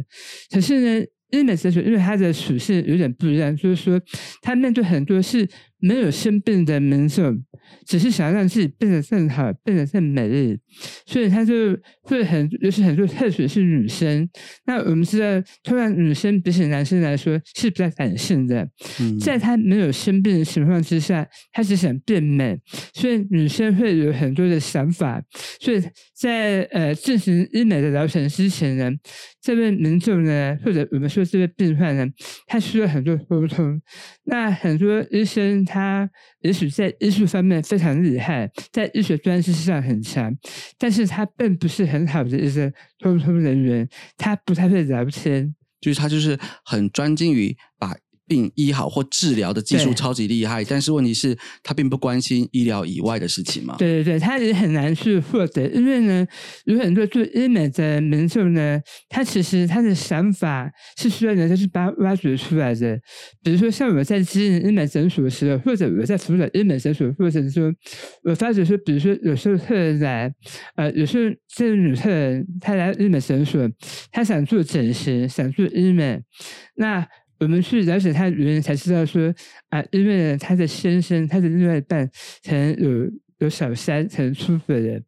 [0.49, 3.99] 可是呢，日本哲学因为它的属性有点不一样，就是说
[4.41, 5.47] 他面对很多事
[5.79, 7.43] 没有生病的民众，
[7.85, 10.57] 只是想要让自己变得更好，变得更美丽，
[11.05, 14.27] 所以他就会很，尤其很多特别是女生。
[14.65, 15.25] 那我们知道，
[15.63, 18.67] 通常女生比起男生来说是比较感性的，
[18.99, 22.57] 嗯在她没有生病的情况之下，她只想变美，
[22.93, 25.21] 所以女生会有很多的想法。
[25.59, 25.81] 所以
[26.13, 28.91] 在呃进行医美的疗程之前呢，
[29.41, 32.07] 这位民众呢，或者我们说这位病患呢，
[32.47, 33.81] 他需要很多沟通。
[34.25, 36.09] 那很多医生他
[36.41, 40.33] 也许在医术方面非常厉害，在医学专知上很强，
[40.77, 42.71] 但是他并不是很好的医生
[43.03, 45.55] 沟通人员，他不太会聊天。
[45.81, 47.93] 就是他就是很专精于把
[48.27, 53.75] 病医好或治疗的技术超级厉害，但是问题是，他并不关心医疗以外的事情嘛。
[53.77, 56.25] 对对对，他也很难去获得，因为呢，
[56.65, 62.99] 有很多做医美的民众呢，他其实他的想法是需要人家去把挖掘出来的。
[63.43, 67.73] 比如说，像我在经营医美诊所的时候，或者我在辅导医美诊所的过程中，
[68.23, 70.33] 我发觉说，比如说有时候客人来，
[70.75, 73.69] 呃，有时候这个女客人她来医美诊所，
[74.11, 76.19] 她想做整形，想做医美，
[76.75, 77.07] 那。
[77.45, 79.31] 我们去了解她的原因，才知道说
[79.69, 82.09] 啊，因为呢她的先生，她的另外一半
[82.43, 84.99] 可能有有小三，可能出轨了，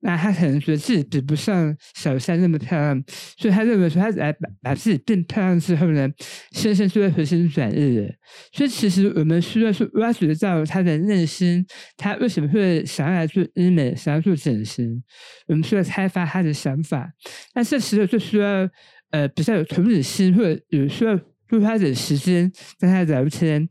[0.00, 3.02] 那她可能觉得自己比不上小三那么漂亮，
[3.38, 6.06] 所以她认为说，她来把把自己变漂亮之后呢，
[6.50, 8.12] 先生就会回心转意了。
[8.52, 11.64] 所以其实我们需要去挖掘到她的内心，
[11.96, 15.02] 她为什么会想要来做医美，想要做整形，
[15.46, 17.10] 我们需要开发她的想法。
[17.54, 18.68] 那这时候就需要
[19.12, 23.68] 呃比较有同理心，或者有需要多花点时间跟他聊天。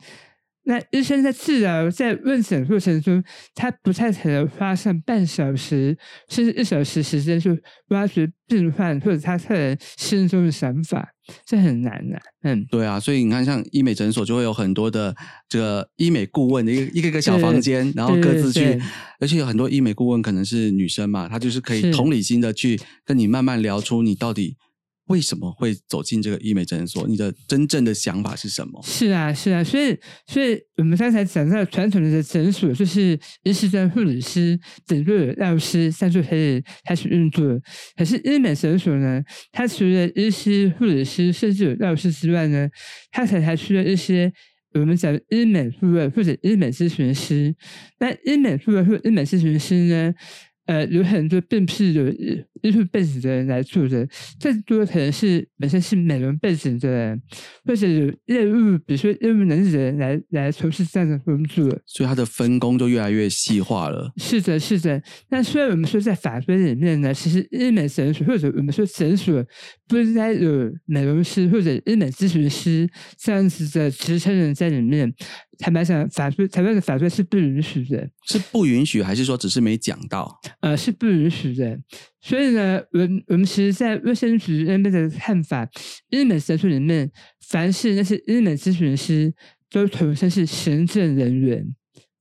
[0.68, 5.96] 那医生在治疗、在问诊过程中，他不太可能花上半小时
[6.28, 7.56] 甚至一小时时间去
[7.90, 11.08] 挖掘病患或者他客人心中的想法，
[11.46, 12.20] 这很难的。
[12.42, 15.16] 嗯，对啊，所以你看，像医美诊所就会有很多的
[15.48, 18.82] 这个医美顾问的一个一个一个小房间，然后各自去，
[19.20, 24.58] 而且有很多医美顾问可能是女生嘛，她就是可以同理心的去跟你慢慢聊出你到底。
[25.08, 27.08] 为什么会走进这个医美诊所？
[27.08, 28.82] 你的真正的想法是什么？
[28.84, 37.46] 是啊，是啊，所以，所以我们刚才讲到传统的诊所，就是医师跟护理师、整个药师三就可以开始运作。
[37.96, 42.68] 可是医美诊所呢，它除了医师、护理师，甚至有药师之外呢，
[43.12, 44.34] 它才还需要一些
[44.74, 47.56] 我们讲医美顾问或者医美咨询师。
[48.00, 50.14] 那医美顾问或医美咨询师呢？
[50.66, 52.08] 呃，有很多并不是有
[52.62, 54.08] 艺术背景的人来做的，
[54.42, 57.22] 更多可能是本身是美容背景的人，
[57.66, 61.64] 或者有业务，比如说业务能力的人来来从事这样的工作。
[61.86, 64.12] 所以他的分工就越来越细化了。
[64.18, 65.02] 是的，是的。
[65.30, 69.46] 那虽然我们说在法规里面呢，其实医美诊所或者我们说诊所
[69.88, 75.14] 不应该有美容师或者医美咨询师这样子的职称人在里面。
[75.58, 80.40] 坦白讲，法规台湾的法律是不允许的，是不允许，还是说只是没讲到？
[80.62, 81.80] 呃，是不允许的。
[82.22, 85.68] 所以呢，我我们其实，在卫生局那边的看法，
[86.10, 87.12] 日本诊所里面，
[87.50, 89.34] 凡是那些日本咨询师，
[89.70, 91.76] 都统称是行政人员。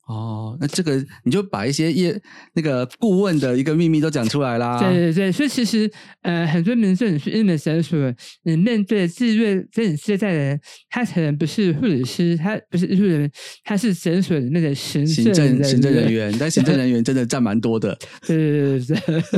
[0.06, 2.20] 哦，那这个你就把一些业
[2.52, 4.78] 那个顾问的一个秘密都讲出来啦。
[4.78, 5.90] 对对对，所以其实
[6.20, 7.98] 呃，很多民众你去医美诊所，
[8.42, 13.30] 你面对自愿跟你接待的人，他可能不是护理师，他不是医护人员，
[13.64, 16.34] 他是诊所里面的行行政行政人员。
[16.38, 17.98] 但行政人员真的占蛮多的。
[18.26, 18.96] 对对对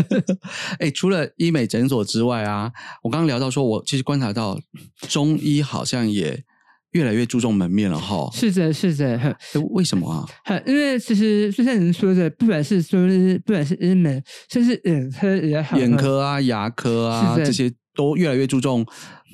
[0.09, 0.37] 对。
[0.81, 2.72] 哎， 除了医美诊所之外啊，
[3.05, 4.59] 我刚刚聊到说，我其实观察到
[5.09, 6.42] 中医好像也。
[6.96, 9.37] 越来越注重门面了哈，是的，是的，
[9.72, 10.59] 为什么啊？
[10.64, 13.06] 因为其实就像您说的，不管是说，
[13.44, 18.87] 不管是医美，甚至眼科也好，眼科啊、牙科啊这些都越来越注重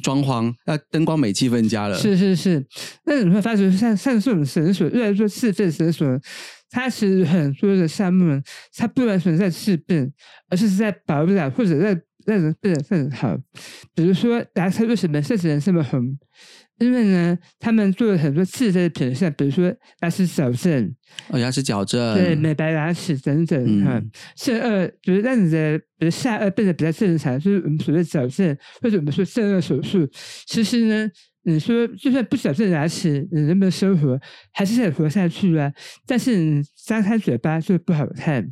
[0.02, 1.96] 装潢，要灯光美、气氛佳了。
[1.96, 2.66] 是是是，
[3.06, 6.20] 那你会发觉，像像这种诊所，越来越多自费诊所，
[6.68, 8.42] 它其实很多的项目，
[8.76, 10.12] 它不完全在治病，
[10.48, 13.36] 而是在保养或者在让人变得更好。
[13.94, 16.18] 比如说，牙科为什么这几年这么红？
[16.82, 20.94] 因为呢，他们做了很多自身的品相，比如说牙齿矫正，
[21.28, 24.02] 哦，牙齿矫正，对，美白牙齿等等，哈，
[24.34, 30.08] 正颚，就是让你的比如下颚变得比较正常，就是我们所谓矫正，或者我们说正颚手术。
[30.46, 31.08] 其实呢，
[31.44, 34.18] 你说就算不矫正牙齿，你能不能生活，
[34.52, 35.72] 还是想活下去啊？
[36.06, 38.48] 但是你张开嘴巴就不好看。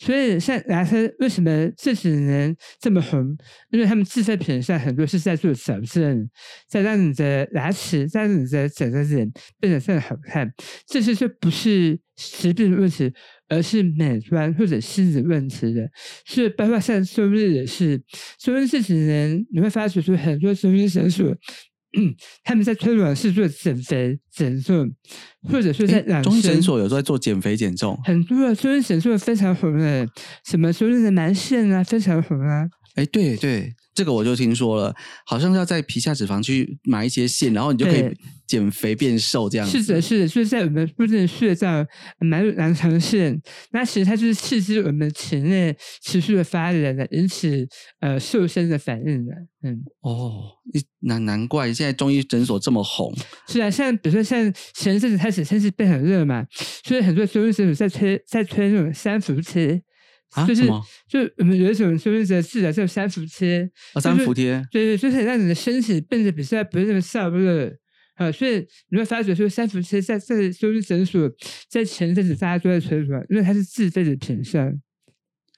[0.00, 3.36] 所以，像牙科为什么这几年这么红？
[3.70, 6.26] 因为他们自费品上很多是在做矫正，
[6.66, 10.50] 在让你的牙齿、让你的整个人变得更好看。
[10.86, 13.12] 这些就不是疾病问题，
[13.48, 15.86] 而是美观或者心理问题的。
[16.24, 18.00] 所以，包括像中医也是，
[18.40, 21.36] 中医这几年你会发觉出很多中医诊所。
[21.96, 24.90] 嗯， 他们在推广是做减肥减重，
[25.48, 30.06] 或者说在中医诊所有时候在做减肥减重，很多中医诊所非常红的，
[30.44, 32.66] 什么中医的男性啊，非常红啊。
[32.94, 33.72] 哎，对对。
[33.98, 34.94] 这个我就听说了，
[35.26, 38.04] 好像要在皮下脂肪去买一些线，然后你就可以
[38.46, 39.66] 减肥变瘦这样。
[39.66, 41.84] 是的，是的，就是在我们附近穴道
[42.20, 47.66] 买囊肠线，那其实它就是刺激我们体内持续的发炎的，引起
[47.98, 49.32] 呃瘦身的反应的。
[49.64, 50.44] 嗯，哦，
[51.00, 53.12] 难难怪现在中医诊所这么红。
[53.48, 56.46] 是啊，像比如说像前一阵子开始天气变很热嘛，
[56.84, 59.82] 所以很多中医诊所在推在推那种三伏贴。
[60.46, 60.66] 就是
[61.08, 67.74] 就我们有一种就是治疗叫三伏贴啊，三伏贴，对对，就是让你的身体变得比较不是那么燥热
[68.16, 68.30] 啊。
[68.30, 71.30] 所以你会发觉说三伏贴在在中医诊所
[71.70, 74.70] 在前阵子大家都在推广，因为它是自费的品项。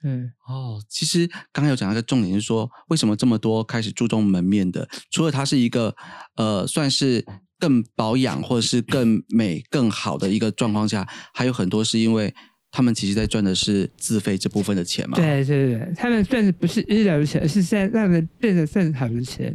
[0.04, 4.88] 嗯，哦，其实刚刚有讲到一个重点是说，为什么这么多开始注重门面的？
[5.11, 5.96] 除了它是一个
[6.37, 7.26] 呃，算是
[7.59, 12.33] 更保养或者是更美更好的一个状况下，还有很多是因为。
[12.72, 15.16] 他们其实在赚的是自费这部分的钱嘛？
[15.16, 19.54] 对对对，他们赚的不是医疗的钱，而是在让人变得更好的钱。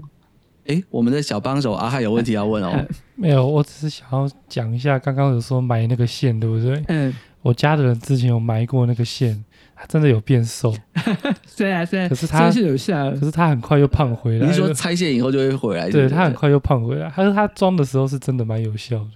[0.67, 2.85] 哎，我们的小帮手阿汉有问题要问哦。
[3.15, 6.83] 没有，我只是想要讲一下，刚刚有说买那个线，对不对？
[6.87, 7.13] 嗯。
[7.43, 10.75] 我家的人之前有埋过那个线，他真的有变瘦。
[11.55, 12.09] 对啊，对。
[12.09, 14.47] 可是他是有效，可是他很快又胖回来。
[14.47, 15.87] 你说拆线以后就会回来？
[15.91, 17.07] 对他很快又胖回来。
[17.15, 19.11] 他说他装的时候是真的蛮有效的。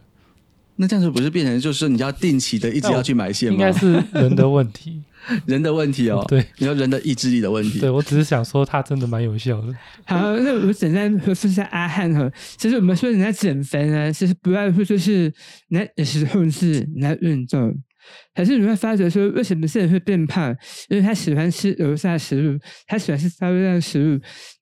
[0.81, 3.53] 那这样子不是变成就是你要定期的一直要去买线吗？
[3.53, 5.03] 应该是人的问题，
[5.45, 6.23] 人的问题哦。
[6.25, 7.79] 对，你说人的意志力的问题。
[7.79, 9.73] 对我只是想说，它真的蛮有效的。
[10.05, 12.31] 好，那我简单回复一下阿汉哈。
[12.57, 15.29] 其实我们说人家减肥呢，其实不外乎就是
[15.67, 17.75] 你要饮食控制，你要运动。
[18.33, 20.55] 可是你会发觉说，为什么有人会变胖？
[20.87, 22.57] 因为他喜欢吃油炸食物，
[22.87, 24.19] 他喜欢吃高热量食物。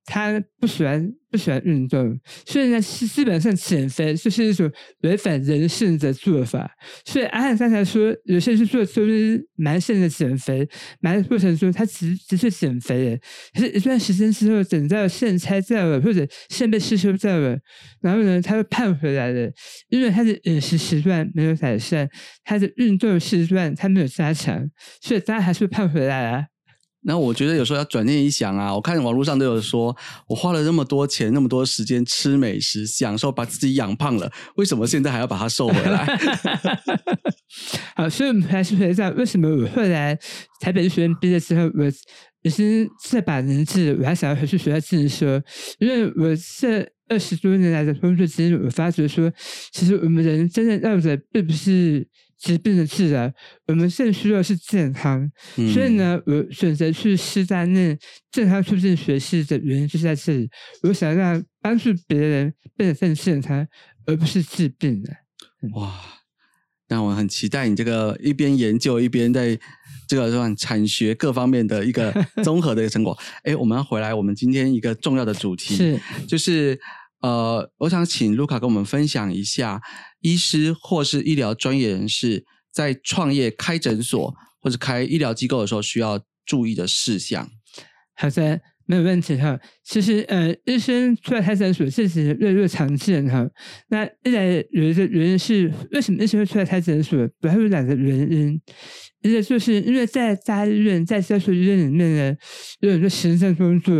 [0.09, 6.71] 他不喜欢不喜欢运动，所以呢，基本上减肥就是一种违反人性的做法。
[7.03, 10.65] 所以阿汉刚才说，有些人做就是蛮性的减肥，
[11.01, 13.19] 蛮过程中他只只是减肥的，
[13.53, 17.59] 可是一段时间之后，等到线拆掉了或者线被吸收掉了，
[18.01, 19.51] 然后呢，他又胖回来了，
[19.89, 22.09] 因为他的饮食习惯没有改善，
[22.45, 24.65] 他的运动习惯他没有加强，
[25.01, 26.45] 所以他还是胖回来了。
[27.07, 29.95] 那我觉得有时候要转念一想啊，我看网络上都有说，
[30.27, 36.05] 我花了那么多钱、那么多时间吃美食，享受把自己养胖了，为什么现在还要把它瘦回来？
[37.95, 40.19] 好，所以我们还是回到为什么我后来
[40.59, 41.89] 台北学院毕业之后，我
[42.41, 45.25] 也是这把年纪，我还想要回去学校进修，
[45.79, 49.31] 因为我这二十多年来的工作经验，我发觉说，
[49.71, 52.05] 其实我们人真正要的并不是。
[52.37, 53.31] 疾病的治疗，
[53.67, 55.29] 我们更需要是健康。
[55.73, 57.97] 所以呢，我选择去师大念
[58.31, 60.49] 健康促进学系的原因就在这里。
[60.83, 63.67] 我想让帮助别人变得更健康，
[64.05, 65.11] 而不是治病的。
[65.73, 65.93] 哇！
[66.89, 69.59] 那我很期待你这个一边研究一边在
[70.07, 72.13] 这个算产学各方面的一个
[72.45, 73.17] 综合的一个成果。
[73.43, 76.79] 哎，我们要回来，我们今天一个重要的主题是，就是
[77.19, 79.81] 呃，我想请卢卡跟我们分享一下。
[80.21, 87.49] 医师或是医疗专业人士在创业开诊所或者开医疗机构的时候，需要注意的事项。
[88.15, 89.59] 好的，没有问题哈。
[89.83, 93.47] 其实，呃，医生出来开诊所确实越来越常见哈。
[93.89, 97.27] 那一来有一个原因是，为什么医生会出来开诊所？
[97.39, 98.59] 主要有两个原因。
[99.29, 102.37] 一个就是因为在大医院、在教学医院里面呢，
[102.79, 103.95] 有很多行政工作，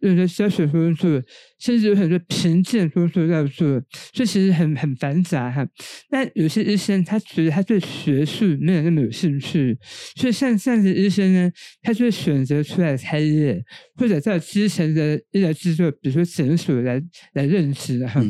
[0.00, 1.22] 有很多教学工作，
[1.58, 3.66] 甚至有很多评鉴工作要做，
[4.12, 5.66] 所以其实很很繁杂哈。
[6.10, 9.76] 那有些医生他觉得他对学术没有那么有兴趣，
[10.16, 11.50] 所以像这样的医生呢，
[11.82, 13.62] 他就会选择出来开业，
[13.96, 17.02] 或者在之前的医疗制作，比如说诊所来
[17.34, 18.22] 来任职哈。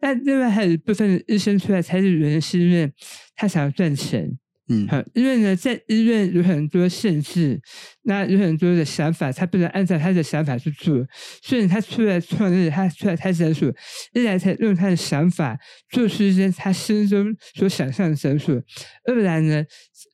[0.00, 2.92] 那另外还有一部分医生出来才是原因是因为
[3.34, 4.30] 他想要赚钱。
[4.68, 7.60] 嗯，好，因为呢，在医院有很多限制，
[8.02, 11.06] 那有很多的想法，他不能按照他的想法去做，
[11.40, 13.72] 所以他出来创业，他出来开诊所，
[14.12, 15.56] 一来才用他的想法
[15.90, 18.60] 做出一些他心中所想象的诊所，
[19.04, 19.64] 二来呢，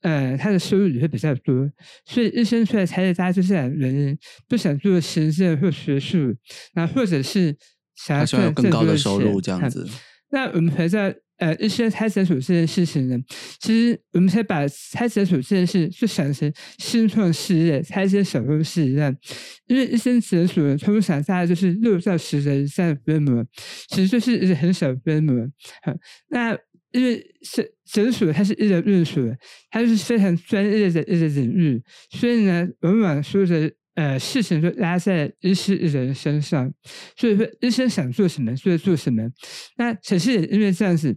[0.03, 1.67] 呃，他的收入也会比较多，
[2.05, 6.37] 所以医生出来开业，大家就是两个原因，不想做行政或学术，
[6.75, 7.57] 那或者是
[7.97, 9.89] 想要赚更高的收入这样子。
[10.31, 11.11] 那我们回到。
[11.43, 13.19] 呃，一些开诊所这件事情呢，
[13.59, 14.61] 其实我们可以把
[14.93, 19.13] 开诊所这件事就想成新创事业，开一些小公司一样。
[19.67, 23.45] 因为一些诊所通常大概就是六到十人这样规模，
[23.89, 25.35] 其实就是一个很小规模。
[25.83, 25.93] 好，
[26.31, 26.57] 那
[26.93, 29.21] 因为诊诊所它是医疗院所，
[29.73, 33.73] 它是非常专业的一个领域，所以呢，往往说的。
[33.95, 36.73] 呃，事情就压在医师人身上，
[37.17, 39.23] 所以说医生想做什么就做什么。
[39.77, 41.17] 那可是因为这样子，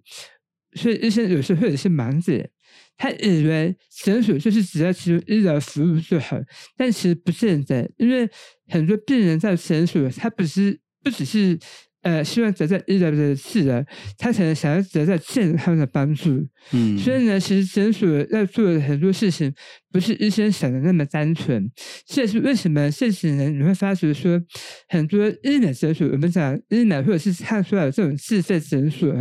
[0.73, 2.49] 所以医生有时候会有些盲点，
[2.97, 6.38] 他以为诊所就是只要提供医疗服务就好，
[6.76, 8.30] 但其实不是的，因为
[8.67, 11.57] 很多病人在诊所，他不是不只是。
[12.06, 13.84] 呃，希望得到医疗的治疗，
[14.16, 16.47] 他才能想要得到健康的帮助。
[16.72, 19.51] 嗯，所以呢，其实诊所要做的很多事情，
[19.91, 21.68] 不是医生想的那么单纯。
[22.06, 24.39] 这是为什么这几年你会发觉说，
[24.88, 29.12] 很多医美诊所，我们讲医美或者是看出来这种自费诊所，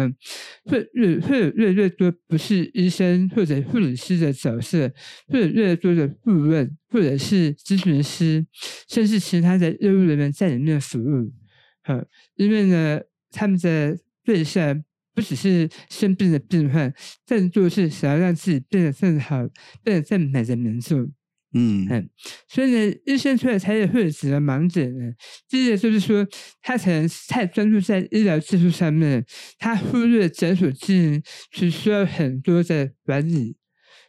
[0.66, 4.92] 会越会有越越多不是医生或者护理师的角色，
[5.28, 8.44] 会有越多的顾问或者是咨询师，
[8.90, 11.32] 甚至其他的业务人员在里面服务。
[11.84, 12.02] 好，
[12.36, 14.82] 因为呢，他们的对象
[15.14, 16.92] 不只是生病的病患，
[17.26, 19.46] 更多是想要让自己变得更好、
[19.82, 21.12] 变得更美的民众。
[21.52, 22.10] 嗯嗯，
[22.48, 25.12] 所以呢，医生出来才也会有几个盲点呢。
[25.48, 26.26] 第一个就是说，
[26.62, 29.24] 他可能太专注在医疗技术上面，
[29.58, 31.22] 他忽略诊所经营
[31.52, 33.56] 是需要很多的管理，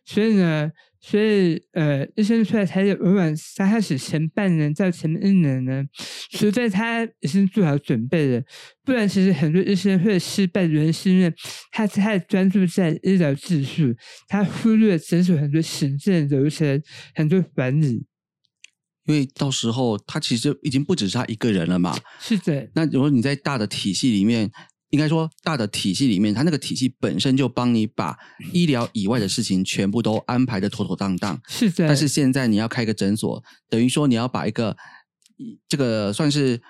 [0.06, 0.72] 所以呢。
[1.08, 5.84] 所以，呃，医生出来才有往往刚开始前半年到前面一年呢，
[6.32, 8.44] 除非他已经做好准备了，
[8.84, 11.32] 不然其实很多医生会失败，原因是因为
[11.72, 13.96] 他太专注在医疗技术，
[14.28, 16.82] 他忽略诊所很多行政流程、
[17.14, 18.04] 很多管理。
[19.06, 21.96] 因为到时候他其实已经不只是他一个人了嘛。
[22.20, 22.68] 是的。
[22.74, 24.50] 那如果你在大的体系里面。
[24.96, 28.18] 应该说大的体系里面，它那个体系本身就帮你把
[28.54, 31.40] 医疗以外的事情全部都安排的妥妥当当。
[31.48, 31.86] 是的。
[31.88, 34.76] 但是现在你要开个诊所，等于说你要把一个
[35.68, 36.62] 这个算是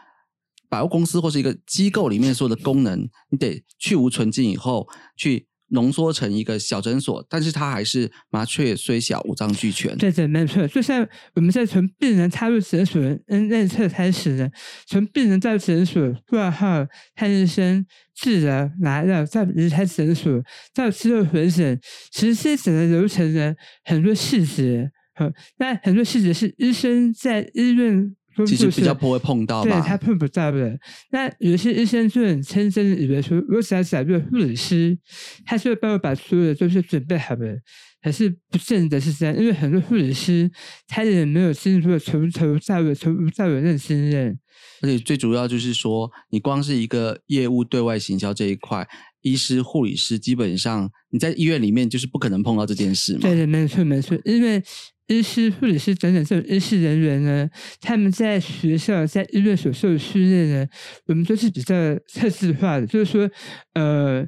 [0.67, 5.47] 百货公司或是一个机构里面所有的功能，你得去无存菁以后去。
[5.69, 9.97] 浓缩成一个小诊所，但是它还是麻雀虽小，五脏俱全。
[9.97, 10.67] 对对，没错。
[10.67, 14.49] 就像我们在从病人插入诊所嗯内侧开始呢，
[14.87, 16.85] 从病人到诊所挂号、
[17.15, 20.43] 看医生、治疗、拿药，再离开诊所
[20.73, 21.79] 到之后回诊，
[22.11, 28.15] 其实这整个流程呢，很多细节，好，那很多细节是医生在医院。
[28.45, 30.77] 其实比较不会碰到吧，对他碰不到的。
[31.11, 34.97] 那有些医生就很天真以为说，我只要找个护理师，
[35.45, 37.57] 他就会帮我把所有的东西准备好了。
[38.01, 40.51] 还是不见得是这样，因为很多护理师
[40.87, 44.37] 他也没有进入从头到尾、从无到有认经验。
[44.81, 48.87] 而且最主要就是说，你光是一个业务对外行销这一块，
[49.21, 53.21] 医师、护理师基本上你在医院里面就是不可能碰到这件事嘛。
[53.21, 54.61] 对对，没错没错，因为。
[55.07, 57.49] 医师、护理师等等这种医师人员呢，
[57.79, 60.67] 他们在学校、在医院所受的训练呢，
[61.05, 61.75] 我们都是比较
[62.13, 62.87] 特质化的。
[62.87, 63.29] 就是说，
[63.73, 64.25] 呃，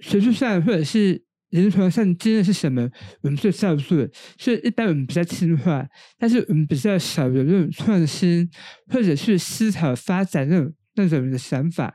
[0.00, 2.90] 学术上或者是临床上经验是什么，
[3.22, 4.06] 我们就照做。
[4.36, 5.86] 所以一般我们比较听话，
[6.18, 8.48] 但是我们比较少有那种创新，
[8.88, 11.92] 或者是思考发展那种那种的想法。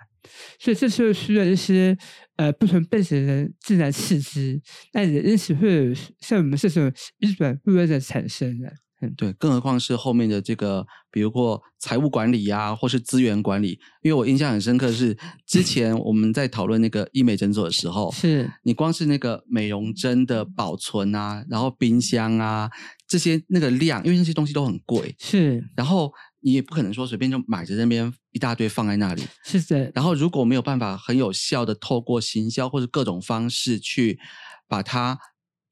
[0.59, 1.97] 所以这时候需要一些
[2.41, 4.59] 呃不同背景的人进来刺激，
[4.93, 8.67] 那也因此会有像我们这种一转不位的产生的。
[9.03, 13.79] 嗯，对，更何况是后面的这个，比如说财务管理呀，或是资源管理。
[14.01, 15.15] 因为我印象很深刻，是
[15.45, 22.69] 之前我们在讨论那个医美诊所的时候，是你光是那个美容针的保存啊，然后冰箱啊
[23.07, 26.11] 这些那个量，因为那些东西都很贵，是，然后。
[26.41, 29.91] 你也不可能说随便就买在那边一大堆放在那里，是的。
[29.95, 34.19] 然后如果没有办法很有效的透过行销或者各种方式去
[34.67, 35.17] 把它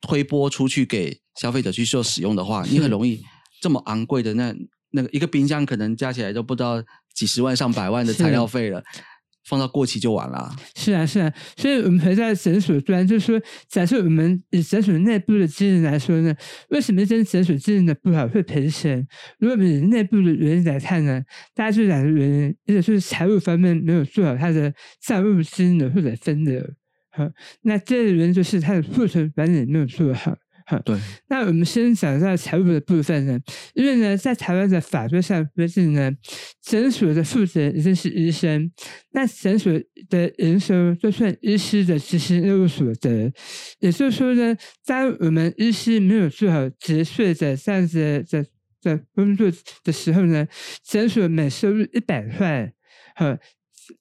[0.02, 3.22] 推播出去给消费者去做使用的话，你很容易
[3.62, 4.56] 这么昂贵的那
[4.92, 6.82] 那个一个冰箱可能加起来都不知道
[7.14, 8.84] 几十万上百万的材料费了。
[9.46, 10.56] 放到过期就完了。
[10.76, 16.36] 是啊，是啊，所以我们回到诊所端，就是说，假设我们以诊所内部的经营来说呢，
[16.70, 19.06] 为什么这诊所经营的不好会赔钱？
[19.40, 21.22] 如果我们以内部的原因来看呢，
[21.56, 26.62] 大家就两个原因，一个就是财务方面没有做好它的账务经营或者分流，
[27.12, 27.28] 好，
[27.62, 30.36] 那第二个原因就是它的库存管理没有做好。
[30.86, 30.98] 对，
[31.30, 33.40] 那我们先讲到财务的部分呢，
[33.74, 36.12] 因为呢，在台湾的法律上规定呢，
[36.62, 38.72] 诊所的负责人一定是医生，
[39.12, 39.74] 那诊所
[40.10, 43.32] 的营收就算医师的执行业务所得，
[43.80, 44.56] 也就是说呢，
[44.86, 48.46] 当我们医师没有做好节税的这样子的
[48.82, 49.52] 的工作
[49.84, 50.48] 的时候呢，
[50.84, 52.72] 诊所每收入一百块，
[53.16, 53.38] 好。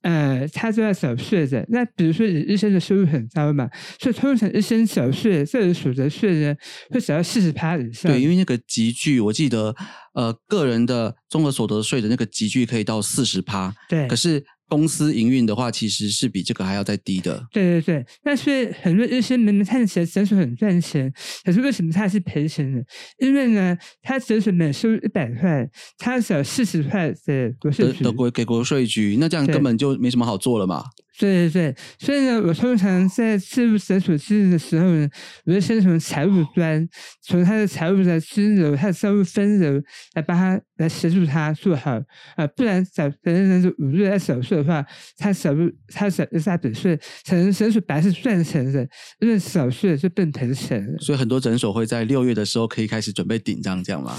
[0.02, 1.64] 呃，他就要缴税的。
[1.68, 3.68] 那比如说，医生的收入很高嘛，
[4.00, 6.54] 所以通常医生缴税，个人所得税呢，
[6.90, 8.10] 会缴到四十趴以上。
[8.12, 9.74] 对，因为那个集聚，我记得，
[10.14, 13.74] 呃，个人的综合所得税的那个集聚可以到四十趴。
[13.88, 14.44] 对，可是。
[14.68, 17.44] 公司营运的话，其实是比这个还要再低的。
[17.50, 21.12] 对对对，那所以很多医生明明看起来诊所很赚钱，
[21.44, 22.84] 可是为什么他是赔钱的？
[23.18, 30.84] 因为呢，他诊所每收一百块，他少四十块的国税局，的国给国税局，那这样根本就没什么好做了嘛。
[31.18, 35.08] 对对对，所以呢，我通常在进入诊所经营的时候呢，
[35.44, 36.88] 我就先从财务端，
[37.22, 39.82] 从他的财务的支流、他的收入分流
[40.14, 42.00] 来帮他来协助他做好
[42.36, 44.84] 啊，不然找别人是五月在手术的话，
[45.16, 46.96] 他手入他手下本税，
[47.28, 48.86] 可能诊所本来是赚钱的，
[49.18, 50.98] 因为手术就变赔钱了。
[51.00, 54.16] 所以很多诊所会在六月的时候可以开始准备顶账，这样吗？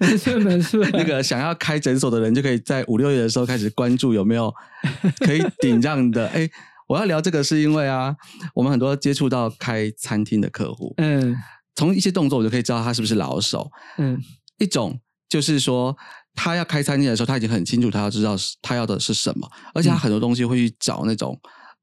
[0.00, 4.50] 没 错没错， 那个想要开诊所的人就可以在五六月的时候开始关注有没有
[5.24, 5.42] 可以。
[5.60, 6.26] 顶账的。
[6.28, 6.48] 哎，
[6.86, 8.16] 我要聊这个是因为啊，
[8.54, 11.36] 我们很多接触到开餐厅的客户，嗯，
[11.74, 14.18] 从一些动作我就可以知道他是不是老手，嗯，
[14.58, 14.98] 一种
[15.28, 15.96] 就是说
[16.34, 21.38] 他要开餐厅的时候，他已经很清楚他要知道他要的是什么，而且他很多东西会去找那种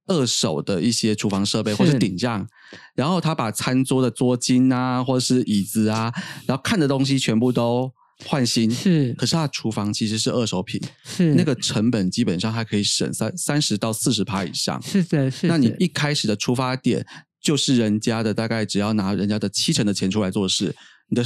[0.07, 2.47] 二手的一些厨房设备或是顶账，
[2.95, 6.11] 然后他把餐桌的桌巾啊，或者是椅子啊，
[6.47, 7.91] 然后看的东西全部都。
[8.23, 14.81] 换新是，可是他厨房其实是二手品，是那个成本基本上还可以省三三十到四十趴以上。
[14.81, 15.47] 是的，是。
[15.47, 17.05] 那你一开始的出发点
[17.41, 20.73] 就是人家的大概只要拿人家的七成的钱出来做事，
[21.09, 21.23] 你的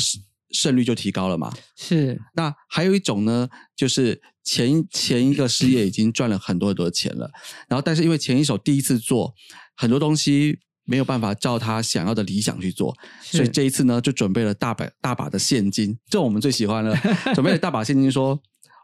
[0.51, 1.53] 胜率就提高了嘛？
[1.77, 2.19] 是。
[2.35, 7.29] 那还有一种呢，就是前前一个事业已经赚了很多很多钱了，
[7.67, 9.33] 然后但是因为前一手第一次做
[9.75, 10.59] 很多东西。
[10.89, 16.97] 没有办法照他想要的理想去做，所以这一次呢，就准备了大把大把的现金，这我们最喜欢了。
[17.35, 18.39] 准备了大把现金，说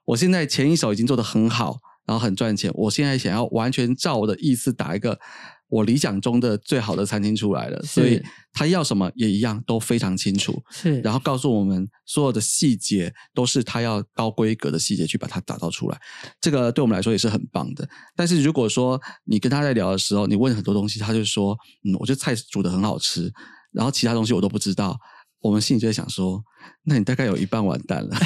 [0.06, 5.20] 我现在前一手已经做得很好，然后很赚钱，我现在想要完全照我的意思打一个。
[5.68, 8.22] 我理想中的最好的餐厅出来了，所以
[8.54, 10.62] 他要什么也一样都非常清楚。
[10.70, 16.00] 是，然后告诉我们所有的细节都是他要高规格的细节去把它打造出来。
[16.40, 17.88] 这个对我们来说也是很棒的。
[18.16, 23.32] 但是如果说你跟他在聊的时候，你问很多东西，他就说：“嗯，我觉得菜煮的很好吃，
[23.72, 24.98] 然后其他东西我都不知道。”
[25.42, 26.44] 我们心里就在想说
[26.86, 28.18] ：“那你大概有一半完蛋了。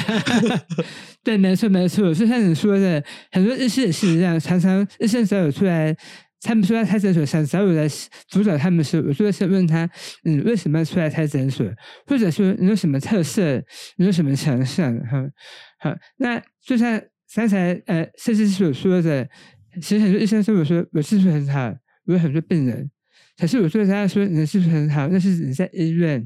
[1.22, 2.14] ”对，没错，没错。
[2.14, 5.94] 就像你说的，很多日式也是这样，常常日式只要有出来。
[6.42, 7.86] 他们说要开诊所，想找我来
[8.30, 9.88] 辅导他们时，我就会问他
[10.24, 11.66] ：“嗯为什么要出来开诊所？
[12.06, 13.62] 或者说你有什么特色？
[13.96, 15.22] 你有什么强项？”哈，
[15.78, 17.00] 好，那就像
[17.34, 19.28] 刚才呃设计师所说的，
[19.82, 21.74] 其实很多医生说我说我技术很好，
[22.06, 22.90] 我有很多病人。
[23.38, 26.22] 可是我说他说你的技术很好，那是你在医院，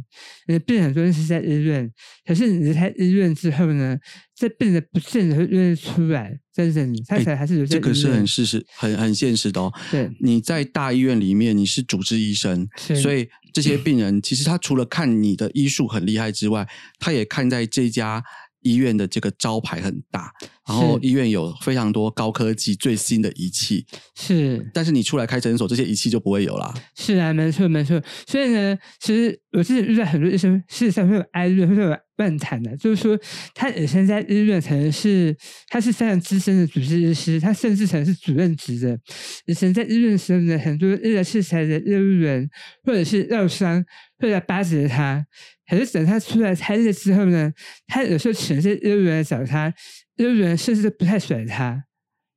[0.48, 1.90] 你的病人说是在医院。
[2.26, 3.96] 可是你离开医院之后呢，
[4.34, 6.38] 这病人不见得会愿意出来。
[6.52, 9.72] 真的，他才还是有这个是很事实、很很现实的哦。
[9.90, 12.68] 对，你在大医院里面，你是主治医生，
[13.02, 16.68] 所以这些病人其实他除了看你的医术很厉害之外，
[17.00, 18.22] 他也看在这家。
[18.64, 20.32] 医院的这个招牌很大，
[20.66, 23.86] 然后医院有非常多高科技最新的仪器，
[24.16, 24.68] 是。
[24.74, 26.74] 但是你出来开诊所，这些仪器就不会有了。
[26.96, 28.02] 是啊，没错没错。
[28.26, 32.76] 所以呢，其实我自己遇到很多医生，事实上会有哀怨，会有乱谈的。
[32.76, 33.18] 就是说，
[33.54, 35.36] 他以前在医院可能是
[35.68, 38.98] 他是非常资深的主治医师，他甚至可能是主任职的。
[39.46, 42.48] 以前在医院的时候呢，很多医疗器材的业务员
[42.84, 43.84] 或者是药商
[44.18, 45.26] 会来巴结他。
[45.66, 47.50] 可是等他出来开业之后呢，
[47.86, 49.72] 他有时候请些业务员来找他，
[50.16, 51.84] 业务员甚至不太甩他，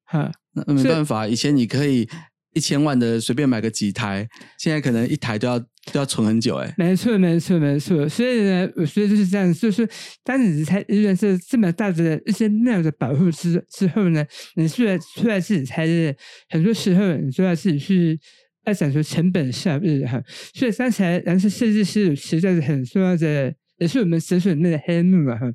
[0.05, 2.07] 哈，那没办法，以前你可以
[2.57, 4.27] 一千万的随便买个几台，
[4.57, 8.09] 现在可能一台都要都要存很久，哎，没错，没错，没错。
[8.09, 9.87] 所以呢，我觉得就是这样，就是
[10.23, 16.15] 当你开医院是这么大的一些庙的保护之之后呢，你出来出来自己才是，
[16.49, 18.19] 很多时候你就要自己去。
[18.65, 20.21] 要讲究成本效益哈，
[20.53, 25.51] 所以刚才蓝色设计师实在是很重要的，也是我们诊所里面的黑幕嘛哈。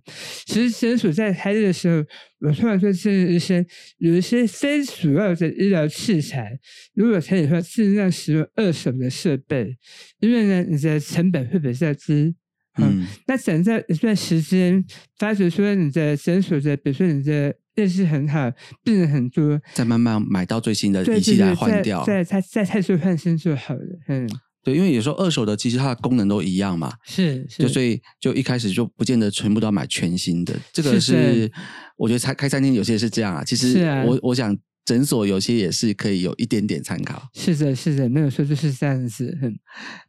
[0.47, 2.05] 其实诊所在开业的时候，
[2.41, 3.65] 我突然说，这医生
[3.99, 6.59] 有一些非主要的医疗器材，
[6.95, 9.77] 如果可以说尽量使用二手的设备，
[10.21, 12.35] 因为呢，你的成本会比较低。
[12.79, 14.85] 嗯，那等在一段时间，
[15.19, 17.55] 发觉说你的诊所的，比如说你的。
[17.75, 18.53] 认识很好，
[18.85, 23.81] 病人很多，再慢慢买到最新的仪器来换掉，再再再再做换新就好了。
[24.09, 24.29] 嗯，
[24.63, 30.55] 对，因为有时候二手的其实它的功能都一样嘛，是，就所以就一开始就不见得全部都要买全新的。
[30.73, 31.51] 这个是
[31.97, 37.23] 我觉得开开餐厅有些是这样啊，其实我我想诊所有些也是可以有一点点参考。
[37.35, 39.37] 是的，是的，没有说就是这样子。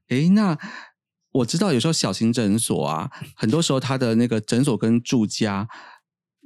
[0.10, 0.58] 哎，那
[1.32, 5.68] 我知道有时候小型诊所啊，很多时候它的那个诊所跟住家。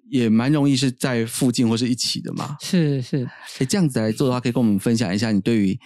[0.10, 3.28] 也蛮容易是在附近或是一起的嘛，是是，
[3.60, 5.78] 哎，这样子来做的话，可以跟我们分享一下你对于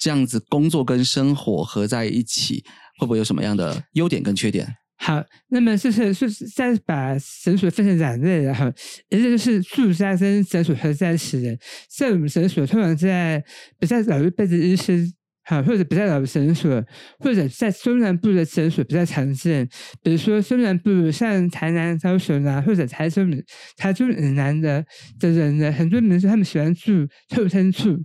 [0.00, 2.64] 这样子工作跟生活合在一起，
[2.98, 4.66] 会不会有什么样的优点跟缺点？
[4.96, 8.72] 好，那么就是是再把诊所分成两类，然后
[9.10, 11.56] 一类就是住家跟诊所合在一起的，
[11.88, 13.42] 像我们诊所通常在
[13.78, 15.12] 比较老一辈的医生。
[15.50, 16.82] 啊，或者比较老的诊所，
[17.18, 19.68] 或者在中南部的诊所比较常见。
[20.00, 23.28] 比如说中南部，像台南、高雄啊，或者台中、
[23.76, 24.84] 台中以南的
[25.18, 27.98] 的人呢，很多民族他们喜欢住透天处，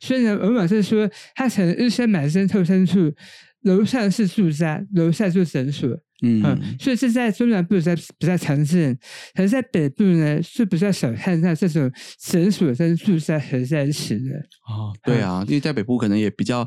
[0.00, 3.12] 所以呢，往往是说他可能预先买一间透天处，
[3.62, 6.28] 楼上是住家，楼下就诊所所。
[6.28, 8.98] 嗯，所以是在中南部在比较常见，
[9.34, 11.90] 可是在北部呢是比较少看到这种
[12.20, 14.36] 诊所跟住在合在一起的。
[14.68, 16.66] 哦，对啊，因为在北部可能也比较，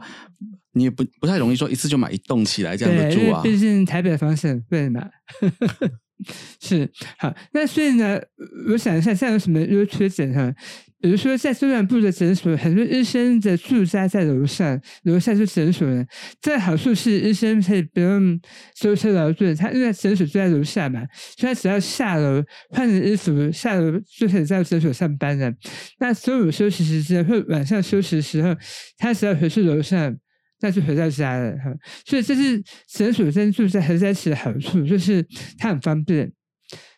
[0.74, 3.42] 你也不不太容易说一次就买一栋起来这样的住啊。
[3.42, 5.10] 毕竟台北的房子很贵嘛。
[6.62, 6.88] 是
[7.18, 8.22] 好，那所以呢，
[8.70, 10.54] 我想一下，现在有什么优缺点哈？
[11.02, 16.06] 比如说，在住院部的诊所，很多医生的住家在楼上，楼下是诊所呢。
[16.40, 18.40] 这好处是医生可以不用
[18.76, 21.02] 舟车劳顿，他因为诊所就在楼下嘛，
[21.38, 25.52] 所以他只要下楼换了衣服，下楼就可以在诊所上班了。
[26.00, 28.56] 那中午休息时间或晚上休息的时候，
[28.98, 30.16] 他只要回去楼上，
[30.60, 31.74] 那就回到家了哈。
[32.06, 35.26] 所以这是诊所跟住在合在一起的好处，就是
[35.58, 36.32] 它很方便。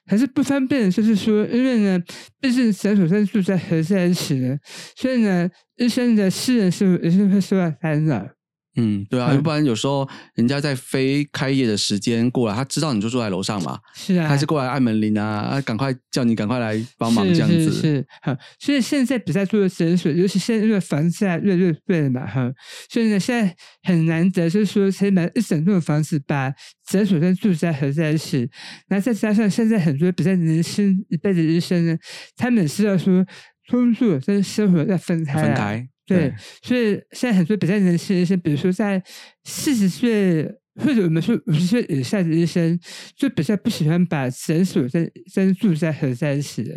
[0.05, 2.03] 还是不方便，就是说，因为呢，
[2.39, 4.57] 毕竟诊所跟住在合在一起了，
[4.95, 8.27] 所以呢，医生的私人是也是会受到干扰。
[8.75, 17.71] 嗯，对啊，要不然有时候人家在非开业的时间过来，他知道你就住在楼上嘛， 是啊，他是过来按门铃啊，啊，赶快叫你赶快来帮忙这样子。
[17.71, 22.51] 是好，所以现在比赛做的诊所，尤其现在因为房价越来越贵了嘛，哈，
[22.89, 26.51] 所以呢，现在很难得，就是说可以买一整栋房子，把
[26.87, 28.49] 诊所跟住宅合在一起。
[28.89, 31.97] 那再加上现在很多比较年轻一辈的医生呢，
[32.35, 33.23] 他们是要说
[33.69, 35.41] 工作跟生活要分开。
[35.41, 35.87] 分开。
[36.05, 39.01] 对，所以现在很多比较年轻的医生，比如说在
[39.45, 40.43] 四十岁
[40.75, 42.77] 或者我们说五十岁以下的医生，
[43.15, 46.71] 就比较不喜欢把诊所跟跟住在合在一起的。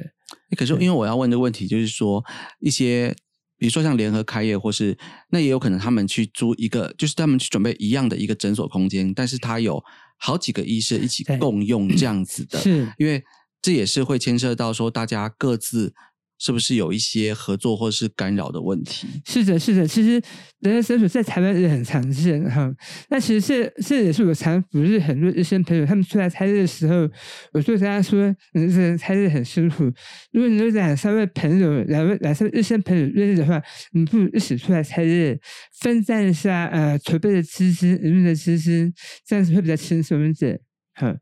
[0.56, 2.24] 可是因为我要问的问题就是说，
[2.60, 3.12] 一些
[3.58, 4.96] 比如说像联合开业，或是
[5.30, 9.82] 那也有可能他们去租一个，就是他们去准备一样的一个诊所空间，但是他有
[10.18, 13.24] 好几个医生一起共用这样子的，是因为
[13.60, 15.92] 这也是会牵涉到说大家各自。
[16.38, 19.06] 是不是有一些合作或是干扰的问题？
[19.24, 19.86] 是的，是的。
[19.86, 20.20] 其实
[20.60, 22.70] 人的诊所在台湾也很常见哈。
[23.08, 27.08] 那其实这这也是我常不是很多医生朋友他们出来开业的时候，
[27.52, 29.84] 我就跟他说：“你这开日很辛苦。
[30.32, 33.62] 如果你有两三位朋友，两位两三位医生朋友愿意的话，
[33.92, 35.38] 你不如一起出来开业，
[35.80, 38.92] 分散一下呃筹备的资金、营运的资金，
[39.26, 40.60] 这样子会比较轻松一点。”
[40.96, 41.14] 哈，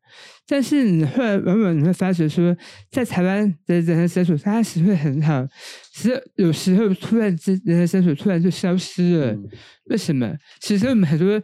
[0.47, 2.57] 但是你会往往你会发觉说，
[2.91, 5.47] 在台湾的人和诊所，它是会很好，
[5.93, 9.37] 其实有时候突然之人和诊所突然就消失了，
[9.91, 10.35] 为什么？
[10.61, 11.43] 其实我们很多。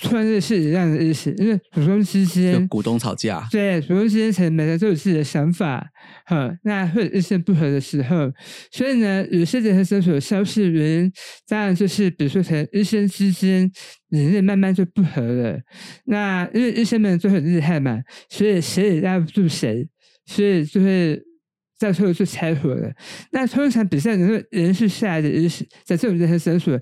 [0.00, 5.84] 突然这是一样的意思，因为股东之间，股东吵架，对，股东之间可能每个人都有自己的想法，
[6.26, 8.30] 哈，那会意见不合的时候，
[8.70, 11.12] 所以呢，有些人和诊所消失的原因，
[11.48, 13.68] 当然就是比如说可能医生之间
[14.10, 15.58] 理念慢慢就不合了，
[16.04, 19.88] 那因为医生们都很厉害嘛，所以谁也压不住谁，
[20.26, 21.20] 所以就会
[21.80, 22.92] 到最后就拆伙了。
[23.32, 26.80] 那通常比赛能够延续下来的医生，在这种人和诊所。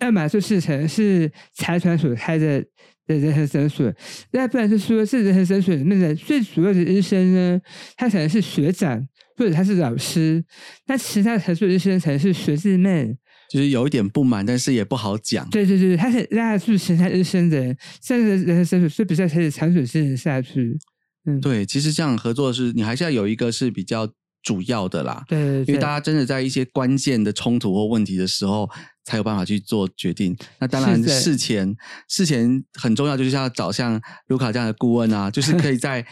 [0.00, 2.60] 要么就是可能是财团所开的
[3.06, 3.92] 的人和诊所，
[4.32, 7.60] 那不然就是说这人和诊所里面的最主要的医生呢，
[7.96, 10.44] 他可能是学长或者他是老师，
[10.86, 13.16] 那其他合作医生可能是学弟妹，
[13.50, 15.48] 就是有一点不满，但是也不好讲。
[15.50, 20.78] 对对对，他是拉住其他医生的人，这样的人和诊所是比较可以长久经营下去。
[21.26, 24.10] 嗯，对，其实这样合作是你还是要有一个是比较。
[24.42, 28.66] 主要的啦，对，因为大家真的在一些关键的冲突或问题的时候，
[29.10, 30.36] 才有办法去做决定。
[30.60, 31.76] 那当然，事前
[32.08, 36.06] 事前很重要，就是要找像卢卡这样的顾问啊，就是可以 在。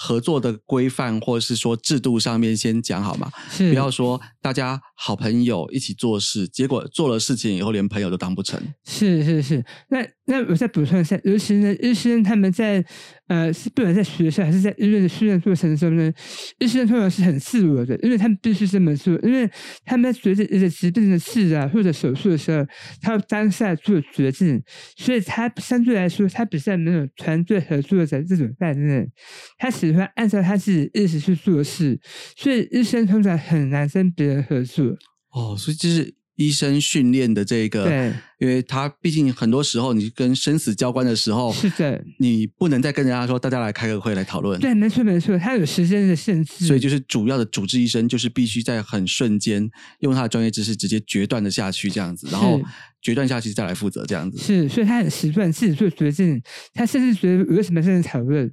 [0.00, 8.58] 合作的规范或者是说制度上面先讲好嘛，不要说大家好朋友一起做事，结果做了事情以后连朋友都当不成。
[8.86, 12.82] 是是是，那那我再补充一下，尤其呢，医生他们在
[13.26, 16.10] 呃，是不管在学校还是在医院的训练过程中呢，
[16.60, 19.46] 医生通常是很自我的，因为他们必须这么做，因为
[19.84, 22.66] 他们在决定一个疾病的治疗或者手术的时候，
[23.02, 24.62] 他要当下做决定，
[24.96, 29.06] 所以他相对来说，他比较没有团队合作的这种概念，
[29.58, 29.70] 他。
[29.70, 32.00] 喜欢按照他自己意思去做事，
[32.36, 34.84] 所以医生通常很难跟别人合作。
[35.32, 44.58] 哦，所以这是医生训练的这个，对，因为他毕竟很多时候你跟生死交关的时候，是的，你不能再跟人家说大家来开个会来讨论。
[44.60, 49.68] 对，没错没错，他有时间的限制，所以就是主要的主治医生就是必须在很瞬间
[49.98, 52.60] 用他的专业知识直接决断的下去这样子，然后
[53.02, 54.38] 决断下去再来负责这样子。
[54.38, 56.40] 是，所以他很习惯自己做决定，
[56.72, 58.50] 他甚至觉得为什么在讨论。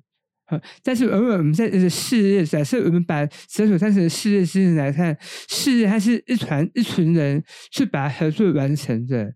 [0.48, 5.18] 好，但是偶尔我们在事业，假设我们把诊所当成事业经营来看，
[5.50, 9.28] 事业它是一团一群人去把合作完成的。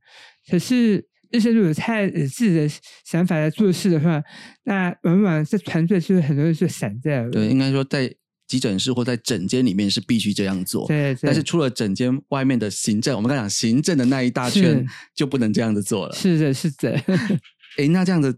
[0.48, 2.70] 可是一些如果太自己的
[3.04, 4.22] 想法来做事的话，
[4.66, 7.32] 那往往这团队就会很多人就散掉了。
[7.32, 8.14] 对，应该说在
[8.48, 10.88] 急诊室或在诊间里面是必须这样做。
[10.88, 14.86] 对，但是除了诊间外面的行政，我们刚讲行政的那一大圈
[15.16, 16.14] 就不能这样子做了。
[16.14, 16.92] 是的，是的。
[17.78, 18.38] 哎，那这样子。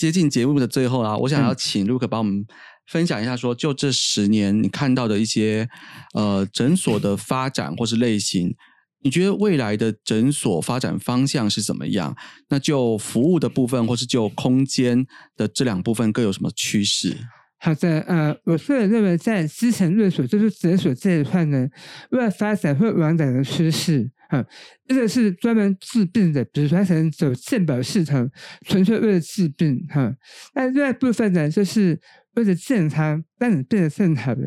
[0.00, 2.42] 接近节目的最后啊，我想要请 Luke 帮我们
[2.86, 5.68] 分享一下，说就这十年你看到的一些
[6.14, 8.54] 呃诊所的发展或是类型，
[9.02, 12.16] 你觉得未来的诊所发展方向是怎么样？
[12.48, 15.04] 那就服务的部分或是就空间
[15.36, 17.14] 的这两部分各有什么趋势？
[17.58, 21.68] 好的，呃，我个人认为在基层诊所就是诊所这一块呢，
[22.12, 24.10] 未来发展会往哪个趋势？
[24.32, 24.44] 嗯，
[24.86, 28.30] 这个是专门治病的，比如说像走健保系统，
[28.66, 30.14] 纯粹为了治病，哈。
[30.54, 31.98] 那另外部分呢，就是
[32.34, 34.42] 为了健康，让你变得更好的，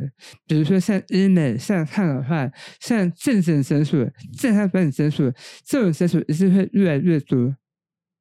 [0.47, 5.29] 比如说像医美、像抗老化、像健诊诊所、健康管理诊所，
[5.65, 7.55] 这种诊所一定会越来越多。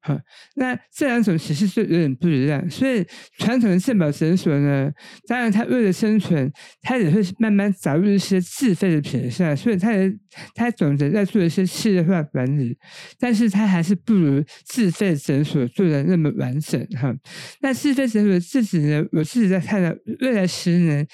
[0.05, 0.19] 好，
[0.55, 2.69] 那这两种其实是有点不一样。
[2.69, 3.05] 所以
[3.37, 4.91] 传统的健保诊所呢，
[5.27, 6.51] 当然它为了生存，
[6.81, 10.13] 它也会慢慢找入一些自费的品项，所以它也
[10.53, 12.77] 它总的在做一些企业化管理，
[13.17, 17.15] 但是它还是不如自费诊所做的那么完整哈。
[17.61, 21.07] 那自费诊所自己呢，我自己在看到未来十年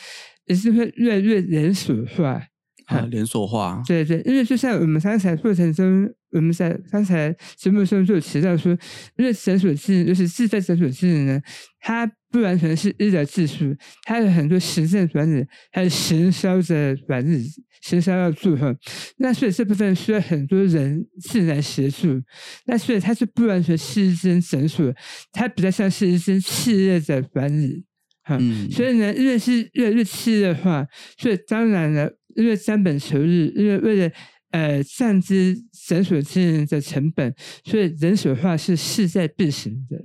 [0.47, 2.41] 也是会越来越连锁化。
[2.89, 3.81] 啊，连锁化。
[3.87, 8.71] 对对，因为就像我们刚才过程中，我们在刚才节目中就提到说，
[9.17, 11.39] 因为诊所制就是自费诊所制呢，
[11.79, 17.45] 它不完全是医疗技术，它有很多行政管理，还有行销的管理，
[17.81, 18.75] 行销要做哈。
[19.17, 22.21] 那所以这部分需要很多人进来协助。
[22.65, 24.91] 那所以它是不完全是一间诊所，
[25.31, 27.85] 它比较像是一间企业的管理。
[28.31, 30.85] 嗯，所以呢，因为是越来越企业化，
[31.17, 34.11] 所以当然了，因为三本求日，因为为了
[34.51, 35.55] 呃降低
[35.87, 37.33] 诊所经营的成本，
[37.63, 39.97] 所以人手化是势在必行的。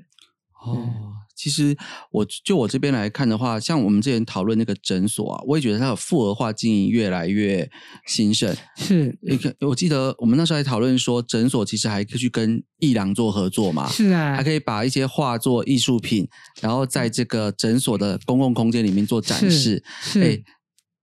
[0.66, 1.12] 哦。
[1.36, 1.76] 其实，
[2.12, 7.68] 我就我这边来看的话，像我们之前讨论那个诊所啊，我也觉得它的复合化经营越来越
[8.06, 8.56] 兴盛。
[8.76, 13.88] 是，你看，我记得我们那时候还讨论说，诊所其实还可以去跟艺廊做合作嘛。
[13.88, 16.26] 是啊，还可以把一些画作、艺术品，
[16.62, 19.82] 然后在这个诊所的公共空间里面做展示。
[20.00, 20.40] 是，哎，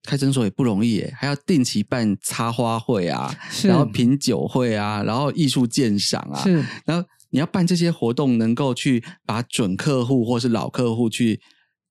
[0.04, 7.08] 开诊所也不容易，耶，还要定期办插花会啊，然后品酒会啊，然后艺术鉴赏啊，是，然后。
[7.34, 11.40] 你要办这些活动，能够去把准客户或是老客户去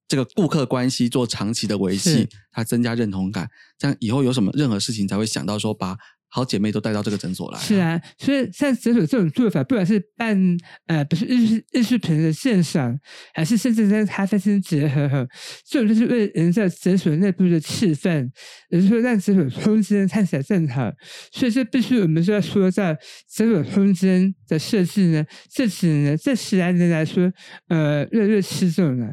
[0.07, 5.97] 这个顾客关系做长期的维系，它增加认同感，这样以后有什么任何事情才会想到说把。
[6.33, 10.57] 好姐妹都带到这个诊所来，是啊，所以像诊所这种做法，不管是办
[10.87, 12.97] 呃，不是艺术艺术品的鉴赏，
[13.33, 15.27] 还是甚至在咖啡厅结合哈，
[15.65, 18.29] 这种就是为营造诊所内部的气氛，
[18.69, 20.89] 也就是说让诊所空间看起来更好。
[21.33, 22.97] 所以这必须我们就要说在
[23.29, 27.29] 诊所空间的设计呢，这几年这十来年来说，
[27.67, 29.11] 呃，越来越吃重了。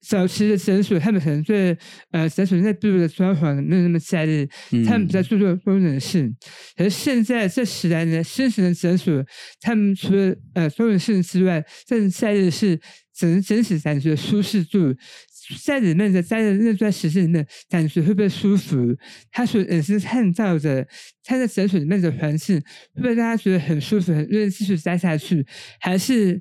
[0.00, 1.76] 早期的诊所，他们可能对
[2.12, 4.48] 呃诊所内部的装潢没有那么在意，
[4.86, 6.34] 他们比较注重功能性。
[6.76, 9.24] 可是现在这十来年，新型的诊所，
[9.60, 12.80] 他们除了呃功能性之外，更在意的是
[13.14, 14.94] 整整体感觉舒适度，
[15.64, 18.96] 在里面的待的那段时间里面，感觉会不会舒服？
[19.32, 20.86] 他所也是看到的，
[21.24, 22.56] 他在诊所里面的环境，
[22.94, 25.44] 会不会让他觉得很舒服，很愿意继续待下去？
[25.80, 26.40] 还是？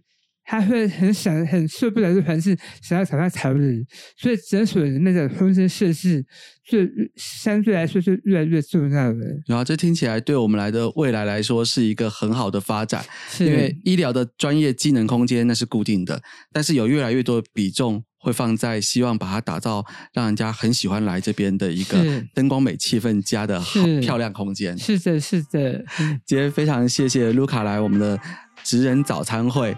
[0.50, 3.86] 他会很想很受不了这环境，想要找他逃离，
[4.18, 6.26] 所以诊所里面的空间设置
[6.66, 6.80] 就
[7.18, 9.20] 相对来说是越来越重要的。
[9.45, 13.04] 然后这听起来对我们来的未来来说是一个很好的发展，
[13.39, 16.22] 因为医疗的专业技能空间那是固定的，
[16.54, 24.78] 但是有越来越多的比重会放在希望把它打造让人家很喜欢来这边的一个灯光美、气氛佳的好漂亮空间。
[24.78, 25.84] 是的，是的。
[26.26, 28.18] 今天非常谢谢卢卡来我们的
[28.64, 29.76] 职人早餐会。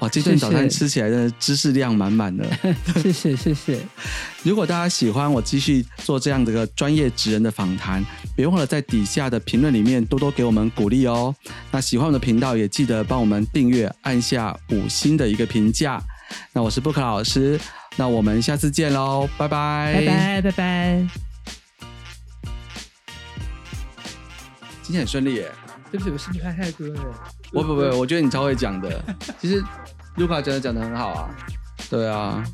[0.00, 2.44] 哇，这顿早餐吃起来的知识量满满的。
[3.00, 3.80] 谢谢谢谢。
[4.42, 8.04] 如果大家喜欢我继续做这样的个专业职人的访谈，
[8.36, 11.34] 别忘了在底下的评论里面多多给我们鼓励哦。
[11.70, 16.02] 那喜欢我的频道也记得帮我们订阅，按下五星的一个评价。
[16.52, 17.58] 那我是布克老师，
[17.96, 21.06] 那我们下次见喽，拜拜拜拜拜拜。
[24.82, 25.50] 今天很顺利耶。
[25.90, 27.43] 对不起，我是你话太多了。
[27.54, 29.02] 不不不， 我觉得你超会讲的。
[29.38, 29.62] 其实
[30.16, 31.30] 卢卡真的讲的很好啊。
[31.88, 32.44] 对啊。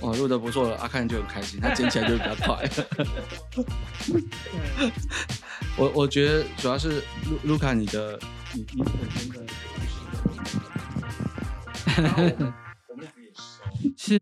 [0.00, 2.68] 哦，录的不错了，阿看就很开心，他剪起来就比较快。
[5.76, 8.18] 我我觉得主要是卢卢卡你的
[8.54, 9.40] 你你本身的
[9.74, 9.98] 故事。
[12.88, 13.42] 我们两个也熟。
[13.96, 14.20] 是。